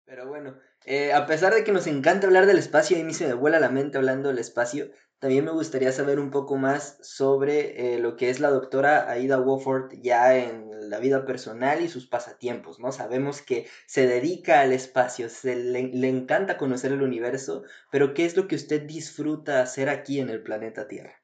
[0.06, 3.14] Pero bueno, eh, a pesar de que nos encanta hablar del espacio, y a mí
[3.14, 4.90] se me vuela la mente hablando del espacio,
[5.24, 9.40] también me gustaría saber un poco más sobre eh, lo que es la doctora Aida
[9.40, 12.92] Wofford ya en la vida personal y sus pasatiempos, ¿no?
[12.92, 18.26] Sabemos que se dedica al espacio, se le, le encanta conocer el universo, pero ¿qué
[18.26, 21.22] es lo que usted disfruta hacer aquí en el planeta Tierra?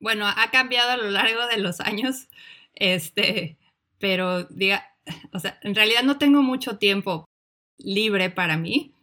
[0.00, 2.28] Bueno, ha cambiado a lo largo de los años,
[2.72, 3.58] este,
[3.98, 4.96] pero diga,
[5.34, 7.26] o sea, en realidad no tengo mucho tiempo
[7.76, 8.94] libre para mí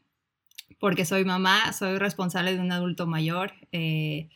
[0.82, 4.30] porque soy mamá, soy responsable de un adulto mayor eh,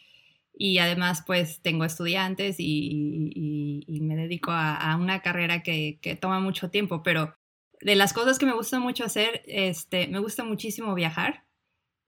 [0.53, 7.01] y además pues tengo estudiantes y, me dedico a, una carrera que, toma mucho tiempo,
[7.01, 7.35] pero
[7.81, 11.45] de las cosas que me gusta mucho hacer, este, me gusta muchísimo viajar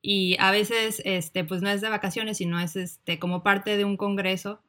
[0.04, 3.86] y a veces este, pues no es de vacaciones, sino es este, como parte de
[3.86, 4.62] un congreso.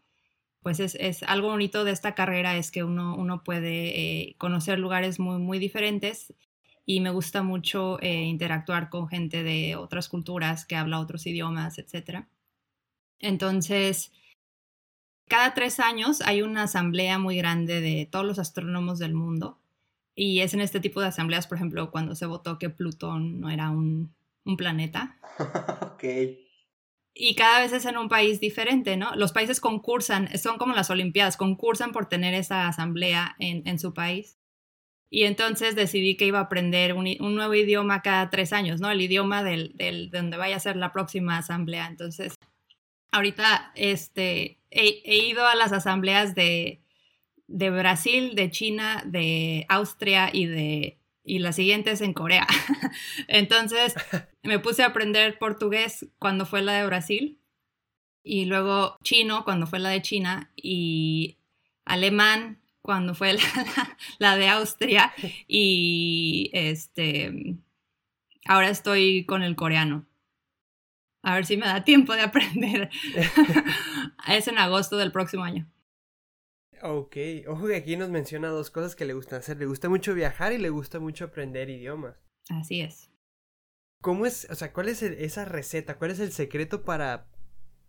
[0.62, 4.78] Pues es, es algo bonito de esta carrera es que uno, uno puede eh, conocer
[4.78, 6.34] lugares muy, muy diferentes
[6.90, 11.76] y me gusta mucho eh, interactuar con gente de otras culturas que habla otros idiomas,
[11.76, 12.24] etc.
[13.18, 14.10] Entonces,
[15.28, 19.58] cada tres años hay una asamblea muy grande de todos los astrónomos del mundo
[20.14, 23.50] y es en este tipo de asambleas, por ejemplo, cuando se votó que Plutón no
[23.50, 24.14] era un,
[24.56, 25.18] planeta.
[25.82, 26.04] ok.
[27.12, 29.14] Y cada vez es en un país diferente, ¿no?
[29.14, 34.37] Los países concursan, son como las Olimpiadas, concursan por tener esa asamblea en su país.
[35.10, 38.90] Y entonces decidí que iba a aprender un, nuevo idioma cada tres años, ¿no?
[38.90, 41.86] El idioma del, del, de donde vaya a ser la próxima asamblea.
[41.86, 42.34] Entonces,
[43.10, 46.82] ahorita este, he, ido a las asambleas de,
[47.46, 52.46] de, Brasil, de China, de Austria y de y las siguientes en Corea.
[53.28, 53.94] entonces,
[54.42, 57.38] me puse a aprender portugués cuando fue la de Brasil
[58.22, 61.38] y luego chino cuando fue la de China y
[61.84, 63.36] alemán cuando fue
[64.18, 65.12] la, de Austria
[65.46, 67.58] y este
[68.46, 70.06] ahora estoy con el coreano.
[71.22, 72.88] A ver si me da tiempo de aprender.
[74.28, 75.70] es en agosto del próximo año.
[76.80, 77.14] Ok,
[77.46, 79.58] ojo que aquí nos menciona dos cosas que le gustan hacer.
[79.58, 82.16] Le gusta mucho viajar y le gusta mucho aprender idiomas.
[82.48, 83.10] Así es.
[84.00, 85.98] ¿Cómo es, o sea, cuál es esa receta?
[85.98, 87.28] ¿Cuál es el secreto para,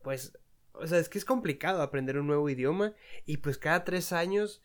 [0.04, 0.38] pues,
[0.74, 4.62] o sea, es que es complicado aprender un nuevo idioma y pues cada tres años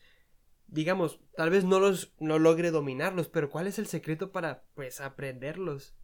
[0.67, 5.01] digamos, tal vez no los no logre dominarlos, pero ¿cuál es el secreto para pues
[5.01, 5.95] aprenderlos?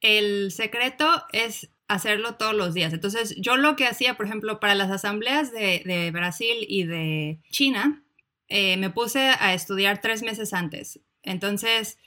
[0.00, 2.92] El secreto es hacerlo todos los días.
[2.92, 8.04] Entonces, yo lo que hacía, por ejemplo, para las asambleas de, Brasil y de China,
[8.48, 11.00] eh, me puse a estudiar tres meses antes.
[11.22, 11.98] Entonces,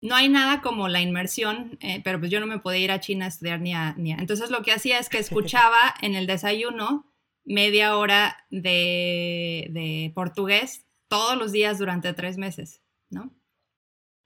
[0.00, 3.00] no hay nada como la inmersión, eh, pero pues yo no me podía ir a
[3.00, 4.16] China a estudiar ni a, ni a...
[4.16, 7.12] Entonces, lo que hacía es que escuchaba en el desayuno
[7.44, 13.34] media hora de, de portugués todos los días durante tres meses, ¿no?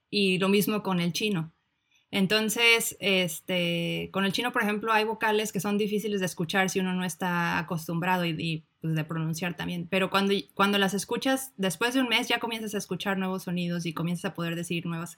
[0.09, 1.53] Y lo mismo con el chino.
[2.13, 6.79] Entonces, este, con el chino, por ejemplo, hay vocales que son difíciles de escuchar si
[6.79, 9.87] uno no está acostumbrado y, pues, de pronunciar también.
[9.89, 13.87] Pero cuando, cuando las escuchas, después de un mes ya comienzas a escuchar nuevos sonidos
[13.87, 15.17] y comienzas a poder decir nuevas.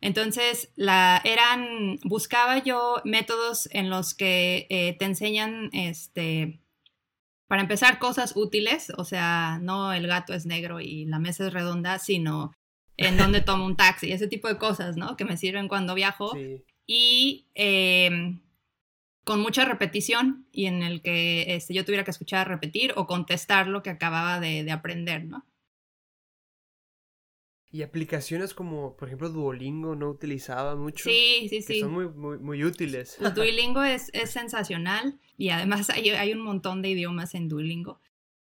[0.00, 6.61] Entonces, la, eran, buscaba yo métodos en los que eh, te enseñan, este,
[7.52, 11.52] para empezar, cosas útiles, o sea, no el gato es negro y la mesa es
[11.52, 12.54] redonda, sino
[12.96, 15.18] en dónde tomo un taxi, ese tipo de cosas, ¿no?
[15.18, 16.32] Que me sirven cuando viajo.
[16.86, 18.40] Y em,
[19.22, 23.66] con mucha repetición y en el que este, yo tuviera que escuchar repetir o contestar
[23.66, 25.44] lo que acababa de, aprender, ¿no?
[27.74, 31.04] Y aplicaciones como, por ejemplo, Duolingo no utilizaba mucho.
[31.04, 31.80] Sí, sí, sí.
[31.80, 33.16] son muy, muy, muy útiles.
[33.34, 37.98] Duolingo es, es sensacional y además hay, hay, un montón de idiomas en Duolingo.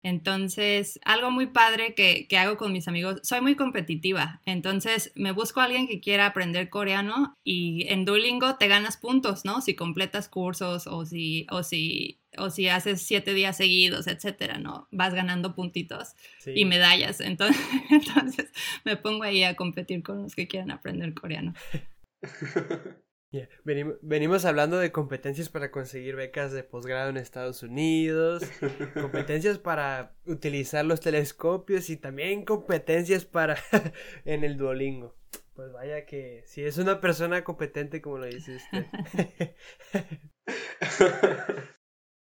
[0.02, 5.60] Entonces, algo muy padre que, hago con mis amigos, soy muy competitiva, entonces me busco
[5.60, 9.60] a alguien que quiera aprender coreano y en Duolingo te ganas puntos, ¿no?
[9.60, 14.86] Si completas cursos o si, o si, o si haces siete días seguidos, etcétera, ¿no?
[14.90, 16.14] Vas ganando puntitos
[16.46, 17.20] y medallas.
[17.20, 18.52] Entonces, entonces
[18.84, 21.54] me pongo ahí a competir con los que quieran aprender coreano.
[23.64, 28.44] Venimos, hablando de competencias para conseguir becas de posgrado en Estados Unidos,
[28.94, 33.56] competencias para utilizar los telescopios y también competencias para
[34.24, 35.16] en el Duolingo.
[35.54, 38.86] Pues vaya que si es una persona competente como lo dice usted.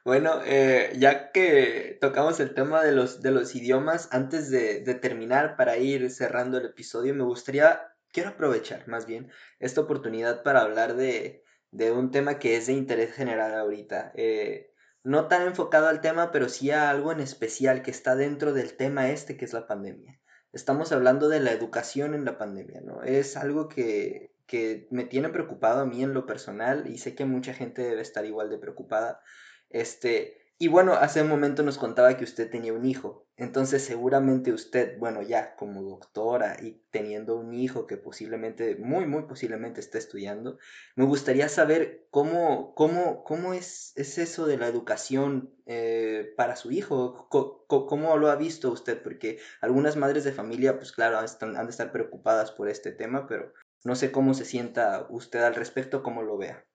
[0.05, 4.95] bueno, eh, ya que tocamos el tema de los, de los idiomas, antes de, de
[4.95, 10.62] terminar para ir cerrando el episodio, me gustaría quiero aprovechar más bien esta oportunidad para
[10.62, 14.12] hablar de, un tema que es de interés general ahorita.
[14.16, 14.72] Eh,
[15.03, 18.76] no tan enfocado al tema, pero sí a algo en especial que está dentro del
[18.76, 20.20] tema este que es la pandemia.
[20.51, 23.03] Estamos hablando de la educación en la pandemia, ¿no?
[23.03, 27.26] Es algo que, que me tiene preocupado a mí en lo personal y sé que
[27.26, 29.22] mucha gente debe estar igual de preocupada.
[29.70, 33.28] Este, y bueno, hace un momento nos contaba que usted tenía un hijo.
[33.36, 39.24] Entonces seguramente usted, bueno, ya como doctora y teniendo un hijo que posiblemente, muy, muy
[39.24, 40.58] posiblemente esté estudiando,
[40.95, 46.72] me gustaría saber cómo, cómo, cómo es, es eso de la educación eh, para su
[46.72, 47.28] hijo.
[47.30, 49.03] ¿Cómo, lo ha visto usted?
[49.03, 53.53] Porque algunas madres de familia, pues claro, han de estar preocupadas por este tema, pero
[53.84, 56.66] no sé cómo se sienta usted al respecto, cómo lo vea.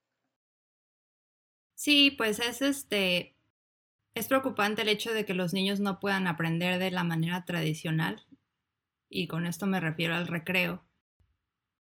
[1.74, 3.31] Sí, pues es este,
[4.14, 8.26] es preocupante el hecho de que los niños no puedan aprender de la manera tradicional,
[9.08, 10.84] y con esto me refiero al recreo,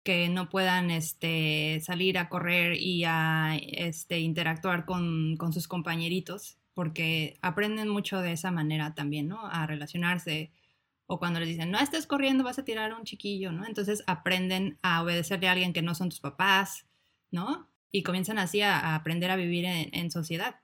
[0.03, 6.59] que no puedan este, salir a correr y a este, interactuar con, con sus compañeritos,
[6.75, 9.47] porque aprenden mucho de esa manera también, ¿no?
[9.47, 10.53] A relacionarse.
[11.07, 13.67] O cuando les dicen, no estés corriendo, vas a tirar a un chiquillo, ¿no?
[13.67, 16.87] Entonces aprenden a obedecerle a alguien que no son tus papás,
[17.31, 17.69] ¿no?
[17.93, 20.61] Y comienzan así a, aprender a vivir en sociedad.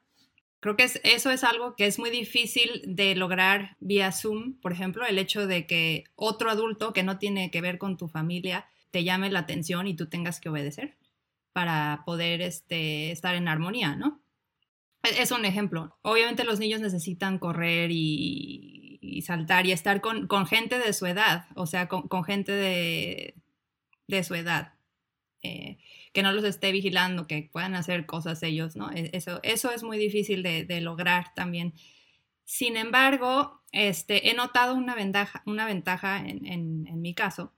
[0.60, 5.04] Creo que eso es algo que es muy difícil de lograr vía Zoom, por ejemplo,
[5.06, 9.04] el hecho de que otro adulto que no tiene que ver con tu familia te
[9.04, 10.96] llame la atención y tú tengas que obedecer
[11.52, 14.22] para poder este, estar en armonía, ¿no?
[15.02, 15.98] E, es un ejemplo.
[16.02, 21.66] Obviamente los niños necesitan correr y, saltar y estar con, gente de su edad, o
[21.66, 23.34] sea, con, gente de,
[24.08, 24.74] de su edad.
[25.42, 25.78] Eh,
[26.16, 28.90] que no los esté vigilando, que puedan hacer cosas ellos, ¿no?
[28.90, 31.74] E, eso, eso es muy difícil de, lograr también.
[32.46, 37.52] Sin embargo, este, he notado una ventaja, una ventaja en, mi caso,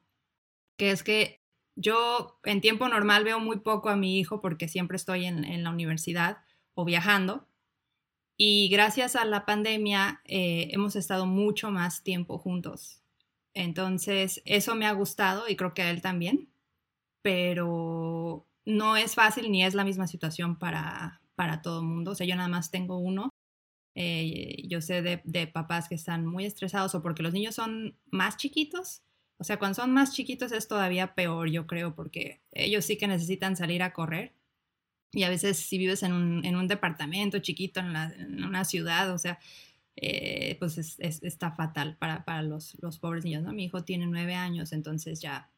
[0.77, 1.41] que es que
[1.77, 5.71] yo en tiempo normal veo muy poco a mi hijo porque siempre estoy en, la
[5.71, 6.39] universidad
[6.75, 7.47] o viajando.
[8.37, 13.05] Y gracias a la pandemia eh, hemos estado mucho más tiempo juntos.
[13.55, 16.49] Entonces, eso me ha gustado y creo que a él también.
[17.23, 22.11] Pero no es fácil ni es la misma situación para, para todo el mundo.
[22.11, 23.31] O sea, yo nada más tengo uno.
[23.95, 28.37] Eh, yo sé de, papás que están muy estresados o porque los niños son más
[28.37, 29.03] chiquitos.
[29.39, 33.09] O sea, cuando son más chiquitos es todavía peor, yo creo, porque ellos sí que
[33.09, 34.35] necesitan salir a correr.
[35.13, 39.39] Y a veces si vives en un, departamento chiquito, en, una ciudad, o sea,
[39.97, 43.53] eh, pues está fatal para, los, los, pobres niños, ¿no?
[43.55, 45.51] Mi hijo tiene nueve años, entonces ya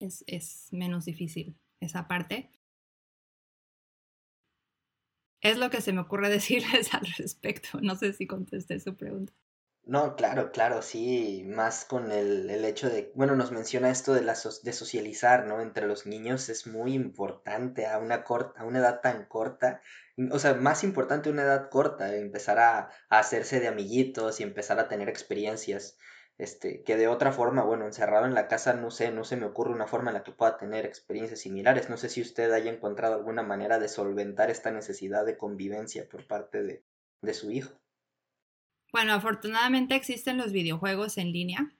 [0.00, 2.50] es, es menos difícil esa parte.
[5.40, 7.80] Es lo que se me ocurre decirles al respecto.
[7.80, 9.32] No sé si contesté su pregunta.
[9.84, 14.22] No, claro, claro, sí, más con el, el hecho de, bueno, nos menciona esto de,
[14.22, 15.60] la de socializar, ¿no?
[15.60, 19.80] Entre los niños es muy importante a una, corta, a una edad tan corta,
[20.32, 24.80] o sea, más importante a una edad corta, empezar a hacerse de amiguitos y empezar
[24.80, 25.96] a tener experiencias.
[26.38, 29.46] Este, que de otra forma, bueno, encerrado en la casa, no sé, no se me
[29.46, 31.88] ocurre una forma en la que pueda tener experiencias similares.
[31.88, 36.26] No sé si usted haya encontrado alguna manera de solventar esta necesidad de convivencia por
[36.26, 36.84] parte de,
[37.22, 37.72] de su hijo.
[38.92, 41.72] Bueno, afortunadamente existen los videojuegos en línea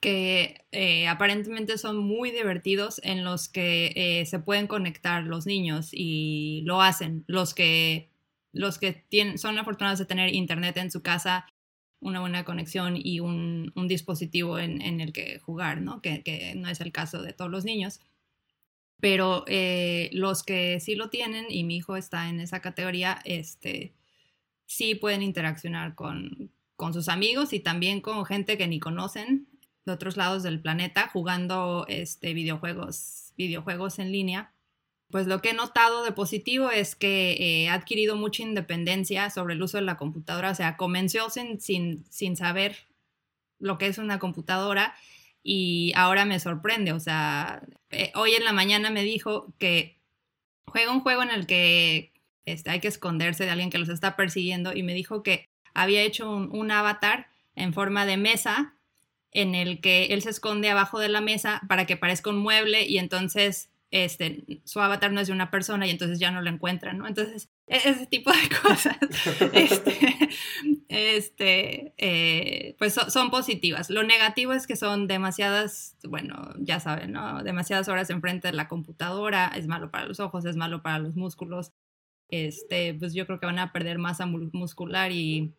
[0.00, 5.88] que eh, aparentemente son muy divertidos en los que eh, se pueden conectar los niños
[5.92, 7.24] y lo hacen.
[7.26, 8.10] Los que,
[8.52, 11.46] los que tienen, son afortunados de tener internet en su casa
[12.06, 16.00] una buena conexión y un, dispositivo en, el que jugar, ¿no?
[16.00, 18.00] Que, no es el caso de todos los niños.
[19.00, 23.92] Pero eh, los que sí lo tienen, y mi hijo está en esa categoría, este,
[24.64, 29.48] sí pueden interaccionar con, con sus amigos y también con gente que ni conocen
[29.84, 34.52] de otros lados del planeta jugando este, videojuegos, videojuegos en línea
[35.10, 39.62] pues lo que he notado de positivo es que eh, adquirido mucha independencia sobre el
[39.62, 42.76] uso de la computadora, o sea, comenzó sin, sin, saber
[43.58, 44.94] lo que es una computadora
[45.42, 49.96] y ahora me sorprende, o sea, eh, hoy en la mañana me dijo que
[50.66, 52.12] juega un juego en el que
[52.44, 56.02] este, hay que esconderse de alguien que los está persiguiendo y me dijo que había
[56.02, 58.74] hecho un, un avatar en forma de mesa
[59.30, 62.86] en el que él se esconde abajo de la mesa para que parezca un mueble
[62.86, 63.70] y entonces
[64.04, 67.06] este, su avatar no es de una persona y entonces ya no lo encuentran, ¿no?
[67.06, 68.98] Entonces, e-, ese tipo de cosas,
[69.54, 70.16] este,
[70.88, 73.88] este eh, pues son positivas.
[73.88, 77.42] Lo negativo es que son demasiadas, bueno, ya saben, ¿no?
[77.42, 81.16] Demasiadas horas enfrente de la computadora, es malo para los ojos, es malo para los
[81.16, 81.72] músculos,
[82.28, 85.54] este, pues yo creo que van a perder masa muscular y,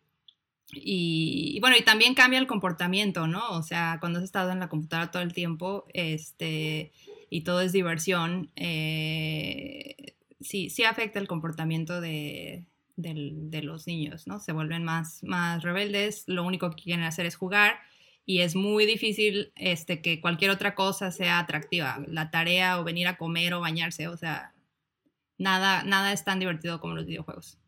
[0.70, 3.50] y, bueno, y también cambia el comportamiento, ¿no?
[3.50, 6.92] O sea, cuando has estado en la computadora todo el tiempo, este,
[7.30, 12.66] y todo es diversión, eh, sí, sí afecta el comportamiento de,
[12.96, 14.40] los niños, ¿no?
[14.40, 17.78] Se vuelven más, más rebeldes, lo único que quieren hacer es jugar
[18.24, 23.06] y es muy difícil este, que cualquier otra cosa sea atractiva, la tarea o venir
[23.06, 24.52] a comer o bañarse, o sea,
[25.38, 27.58] nada, nada es tan divertido como los videojuegos.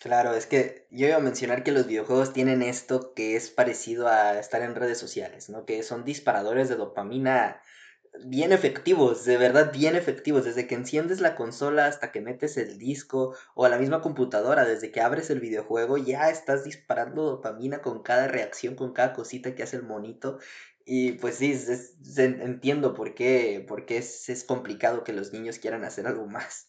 [0.00, 4.06] Claro, es que yo iba a mencionar que los videojuegos tienen esto que es parecido
[4.06, 5.64] a estar en redes sociales, ¿no?
[5.66, 7.60] Que son disparadores de dopamina
[8.24, 12.78] bien efectivos, de verdad bien efectivos, desde que enciendes la consola hasta que metes el
[12.78, 17.82] disco o a la misma computadora, desde que abres el videojuego ya estás disparando dopamina
[17.82, 20.38] con cada reacción, con cada cosita que hace el monito.
[20.84, 21.54] Y pues sí,
[22.18, 26.67] entiendo por qué, porque es, es complicado que los niños quieran hacer algo más.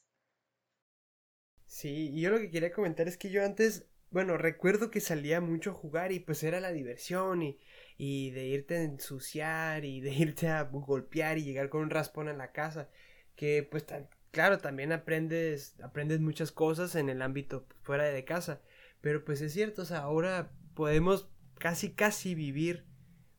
[1.70, 5.40] Sí, y yo lo que quería comentar es que yo antes, bueno, recuerdo que salía
[5.40, 7.60] mucho a jugar y pues era la diversión y,
[7.98, 12.28] y de irte a ensuciar y de irte a golpear y llegar con un raspón
[12.28, 12.90] a la casa,
[13.36, 13.86] que pues
[14.32, 18.62] claro, también aprendes, aprendes muchas cosas en el ámbito fuera de casa,
[19.02, 22.86] pero pues es cierto, o sea, ahora podemos casi casi vivir,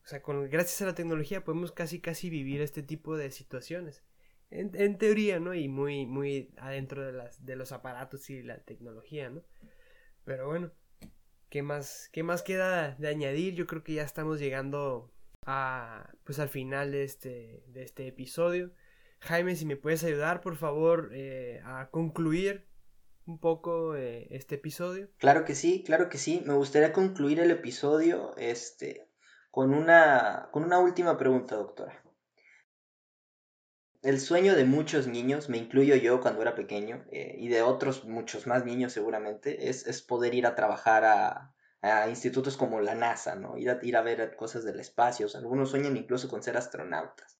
[0.04, 4.04] o sea, con, gracias a la tecnología podemos casi casi vivir este tipo de situaciones.
[4.50, 5.54] En, teoría, ¿no?
[5.54, 9.42] Y muy, muy adentro de, las, de los aparatos y la tecnología, ¿no?
[10.24, 10.72] Pero bueno,
[11.48, 13.54] ¿qué más, ¿qué más queda de añadir?
[13.54, 15.12] Yo creo que ya estamos llegando
[15.46, 18.72] a, pues al final de este, de este episodio.
[19.20, 22.66] Jaime, si me puedes ayudar, por favor, eh, a concluir
[23.26, 25.08] un poco eh, este episodio.
[25.18, 26.42] Claro que sí, claro que sí.
[26.46, 29.08] Me gustaría concluir el episodio este,
[29.50, 32.02] con, una, con una última pregunta, doctora.
[34.02, 38.06] El sueño de muchos niños, me incluyo yo cuando era pequeño, eh, y de otros
[38.06, 41.54] muchos más niños seguramente, es, es poder ir a trabajar a,
[42.08, 43.58] institutos como la NASA, ¿no?
[43.58, 45.26] Ir a, ir a ver cosas del espacio.
[45.34, 47.38] algunos sueñan incluso con ser astronautas.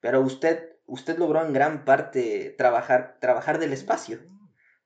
[0.00, 4.20] Pero usted, usted logró en gran parte trabajar, trabajar del espacio.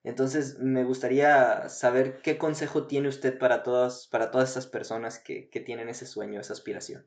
[0.02, 5.50] Entonces me gustaría saber qué consejo tiene usted para todas, para todas estas personas que,
[5.50, 7.06] que tienen ese sueño, esa aspiración.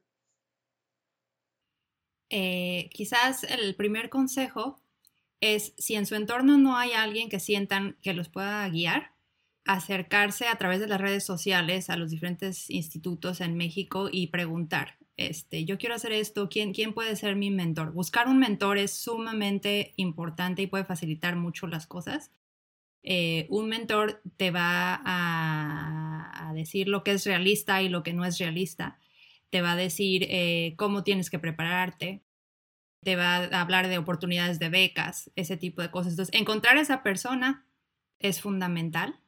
[2.36, 4.82] Eh, quizás el primer consejo
[5.40, 9.12] es si en su entorno no hay alguien que sientan que los pueda guiar,
[9.66, 14.98] acercarse a través de las redes sociales a los diferentes institutos en México y preguntar,
[15.16, 17.92] este, yo quiero hacer esto, ¿quién, quién puede ser mi mentor?
[17.92, 22.32] Buscar un mentor es sumamente importante y puede facilitar mucho las cosas.
[23.04, 28.26] Eh, un mentor te va a, decir lo que es realista y lo que no
[28.26, 29.00] es realista
[29.54, 32.24] te va a decir eh, cómo tienes que prepararte,
[33.04, 36.14] te va a hablar de oportunidades de becas, ese tipo de cosas.
[36.14, 37.64] Entonces, encontrar a esa persona
[38.18, 39.20] es fundamental.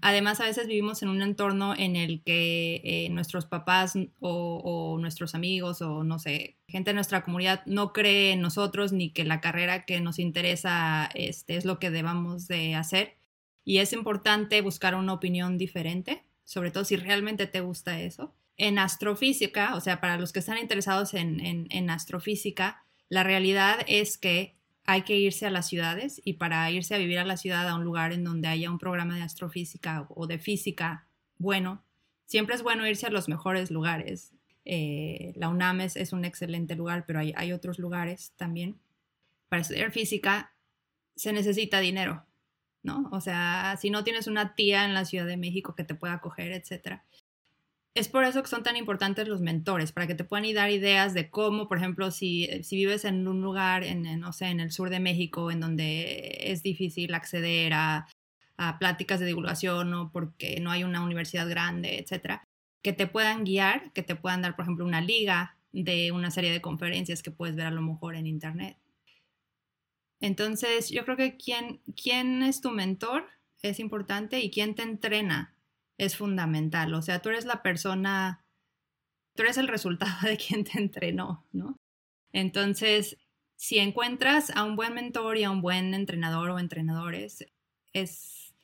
[0.00, 5.34] Además, a veces vivimos en un entorno en el que eh, nuestros papás o, nuestros
[5.34, 9.42] amigos o no sé, gente de nuestra comunidad no cree en nosotros ni que la
[9.42, 13.18] carrera que nos interesa este, es lo que debamos de hacer.
[13.66, 18.34] Y es importante buscar una opinión diferente sobre todo si realmente te gusta eso.
[18.58, 21.40] En astrofísica, o sea, para los que están interesados en,
[21.70, 26.94] en astrofísica, la realidad es que hay que irse a las ciudades y para irse
[26.94, 30.06] a vivir a la ciudad, a un lugar en donde haya un programa de astrofísica
[30.08, 31.06] o de física
[31.38, 31.84] bueno,
[32.26, 34.32] siempre es bueno irse a los mejores lugares.
[34.64, 38.78] Eh, la UNAM es, un excelente lugar, pero hay, hay otros lugares también.
[39.48, 40.52] Para estudiar física
[41.16, 42.26] se necesita dinero,
[42.82, 43.08] ¿no?
[43.12, 46.14] O sea, si no tienes una tía en la Ciudad de México que te pueda
[46.14, 47.04] acoger, etcétera,
[47.94, 51.14] es por eso que son tan importantes los mentores, para que te puedan dar ideas
[51.14, 54.70] de cómo, por ejemplo, si, si vives en un lugar, en, no sé, en el
[54.70, 58.06] sur de México, en donde es difícil acceder a,
[58.56, 62.44] a pláticas de divulgación o porque no hay una universidad grande, etcétera,
[62.82, 66.52] que te puedan guiar, que te puedan dar, por ejemplo, una liga de una serie
[66.52, 68.76] de conferencias que puedes ver a lo mejor en internet.
[70.20, 73.26] Entonces, yo creo que quién, quién es tu mentor
[73.62, 75.54] es importante y quién te entrena
[75.98, 76.94] es fundamental.
[76.94, 78.44] O sea, tú eres la persona,
[79.34, 81.76] tú eres el resultado de quien te entrenó, ¿no?
[82.32, 83.18] Entonces,
[83.56, 87.46] si encuentras a un buen mentor y a un buen entrenador o entrenadores,
[87.92, 88.54] es,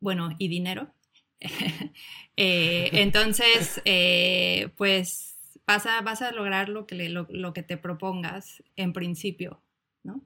[0.00, 0.92] bueno, y dinero.
[2.42, 8.62] Eh, entonces, eh, pues vas a, vas a lograr lo que, lo, que te propongas
[8.76, 9.60] en principio,
[10.02, 10.22] ¿no?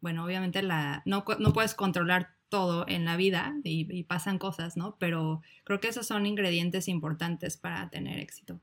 [0.00, 4.96] Bueno, obviamente la, no, no puedes controlar todo en la vida y, pasan cosas, ¿no?
[5.00, 8.60] Pero creo que esos son ingredientes importantes para tener éxito.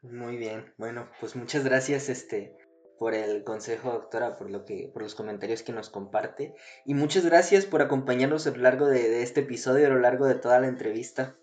[0.00, 2.56] Muy bien, bueno, pues muchas gracias este
[2.96, 6.54] por el consejo, doctora, por lo que, por los comentarios que nos comparte.
[6.86, 10.26] Y muchas gracias por acompañarnos a lo largo de, de este episodio, a lo largo
[10.26, 11.36] de toda la entrevista.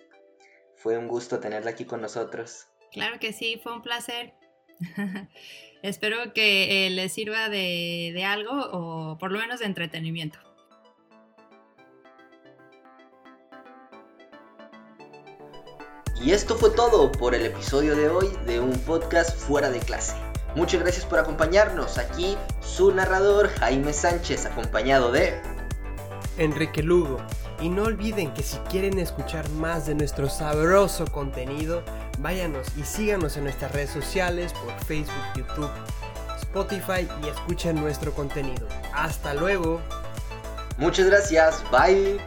[0.77, 2.67] Fue un gusto tenerla aquí con nosotros.
[2.93, 4.33] Claro que sí, fue un placer.
[5.81, 10.39] Espero que eh, les sirva de, de algo o por lo menos de entretenimiento.
[16.23, 20.15] Y esto fue todo por el episodio de hoy de un podcast fuera de clase.
[20.55, 21.97] Muchas gracias por acompañarnos.
[21.97, 25.41] Aquí su narrador Jaime Sánchez, acompañado de
[26.37, 27.17] Enrique Lugo.
[27.59, 31.83] Y no olviden que si quieren escuchar más de nuestro sabroso contenido,
[32.21, 35.71] váyanos y síganos en nuestras redes sociales por Facebook, YouTube,
[36.39, 38.67] Spotify y escuchen nuestro contenido.
[38.93, 39.81] Hasta luego.
[40.77, 41.63] Muchas gracias.
[41.71, 42.19] Bye.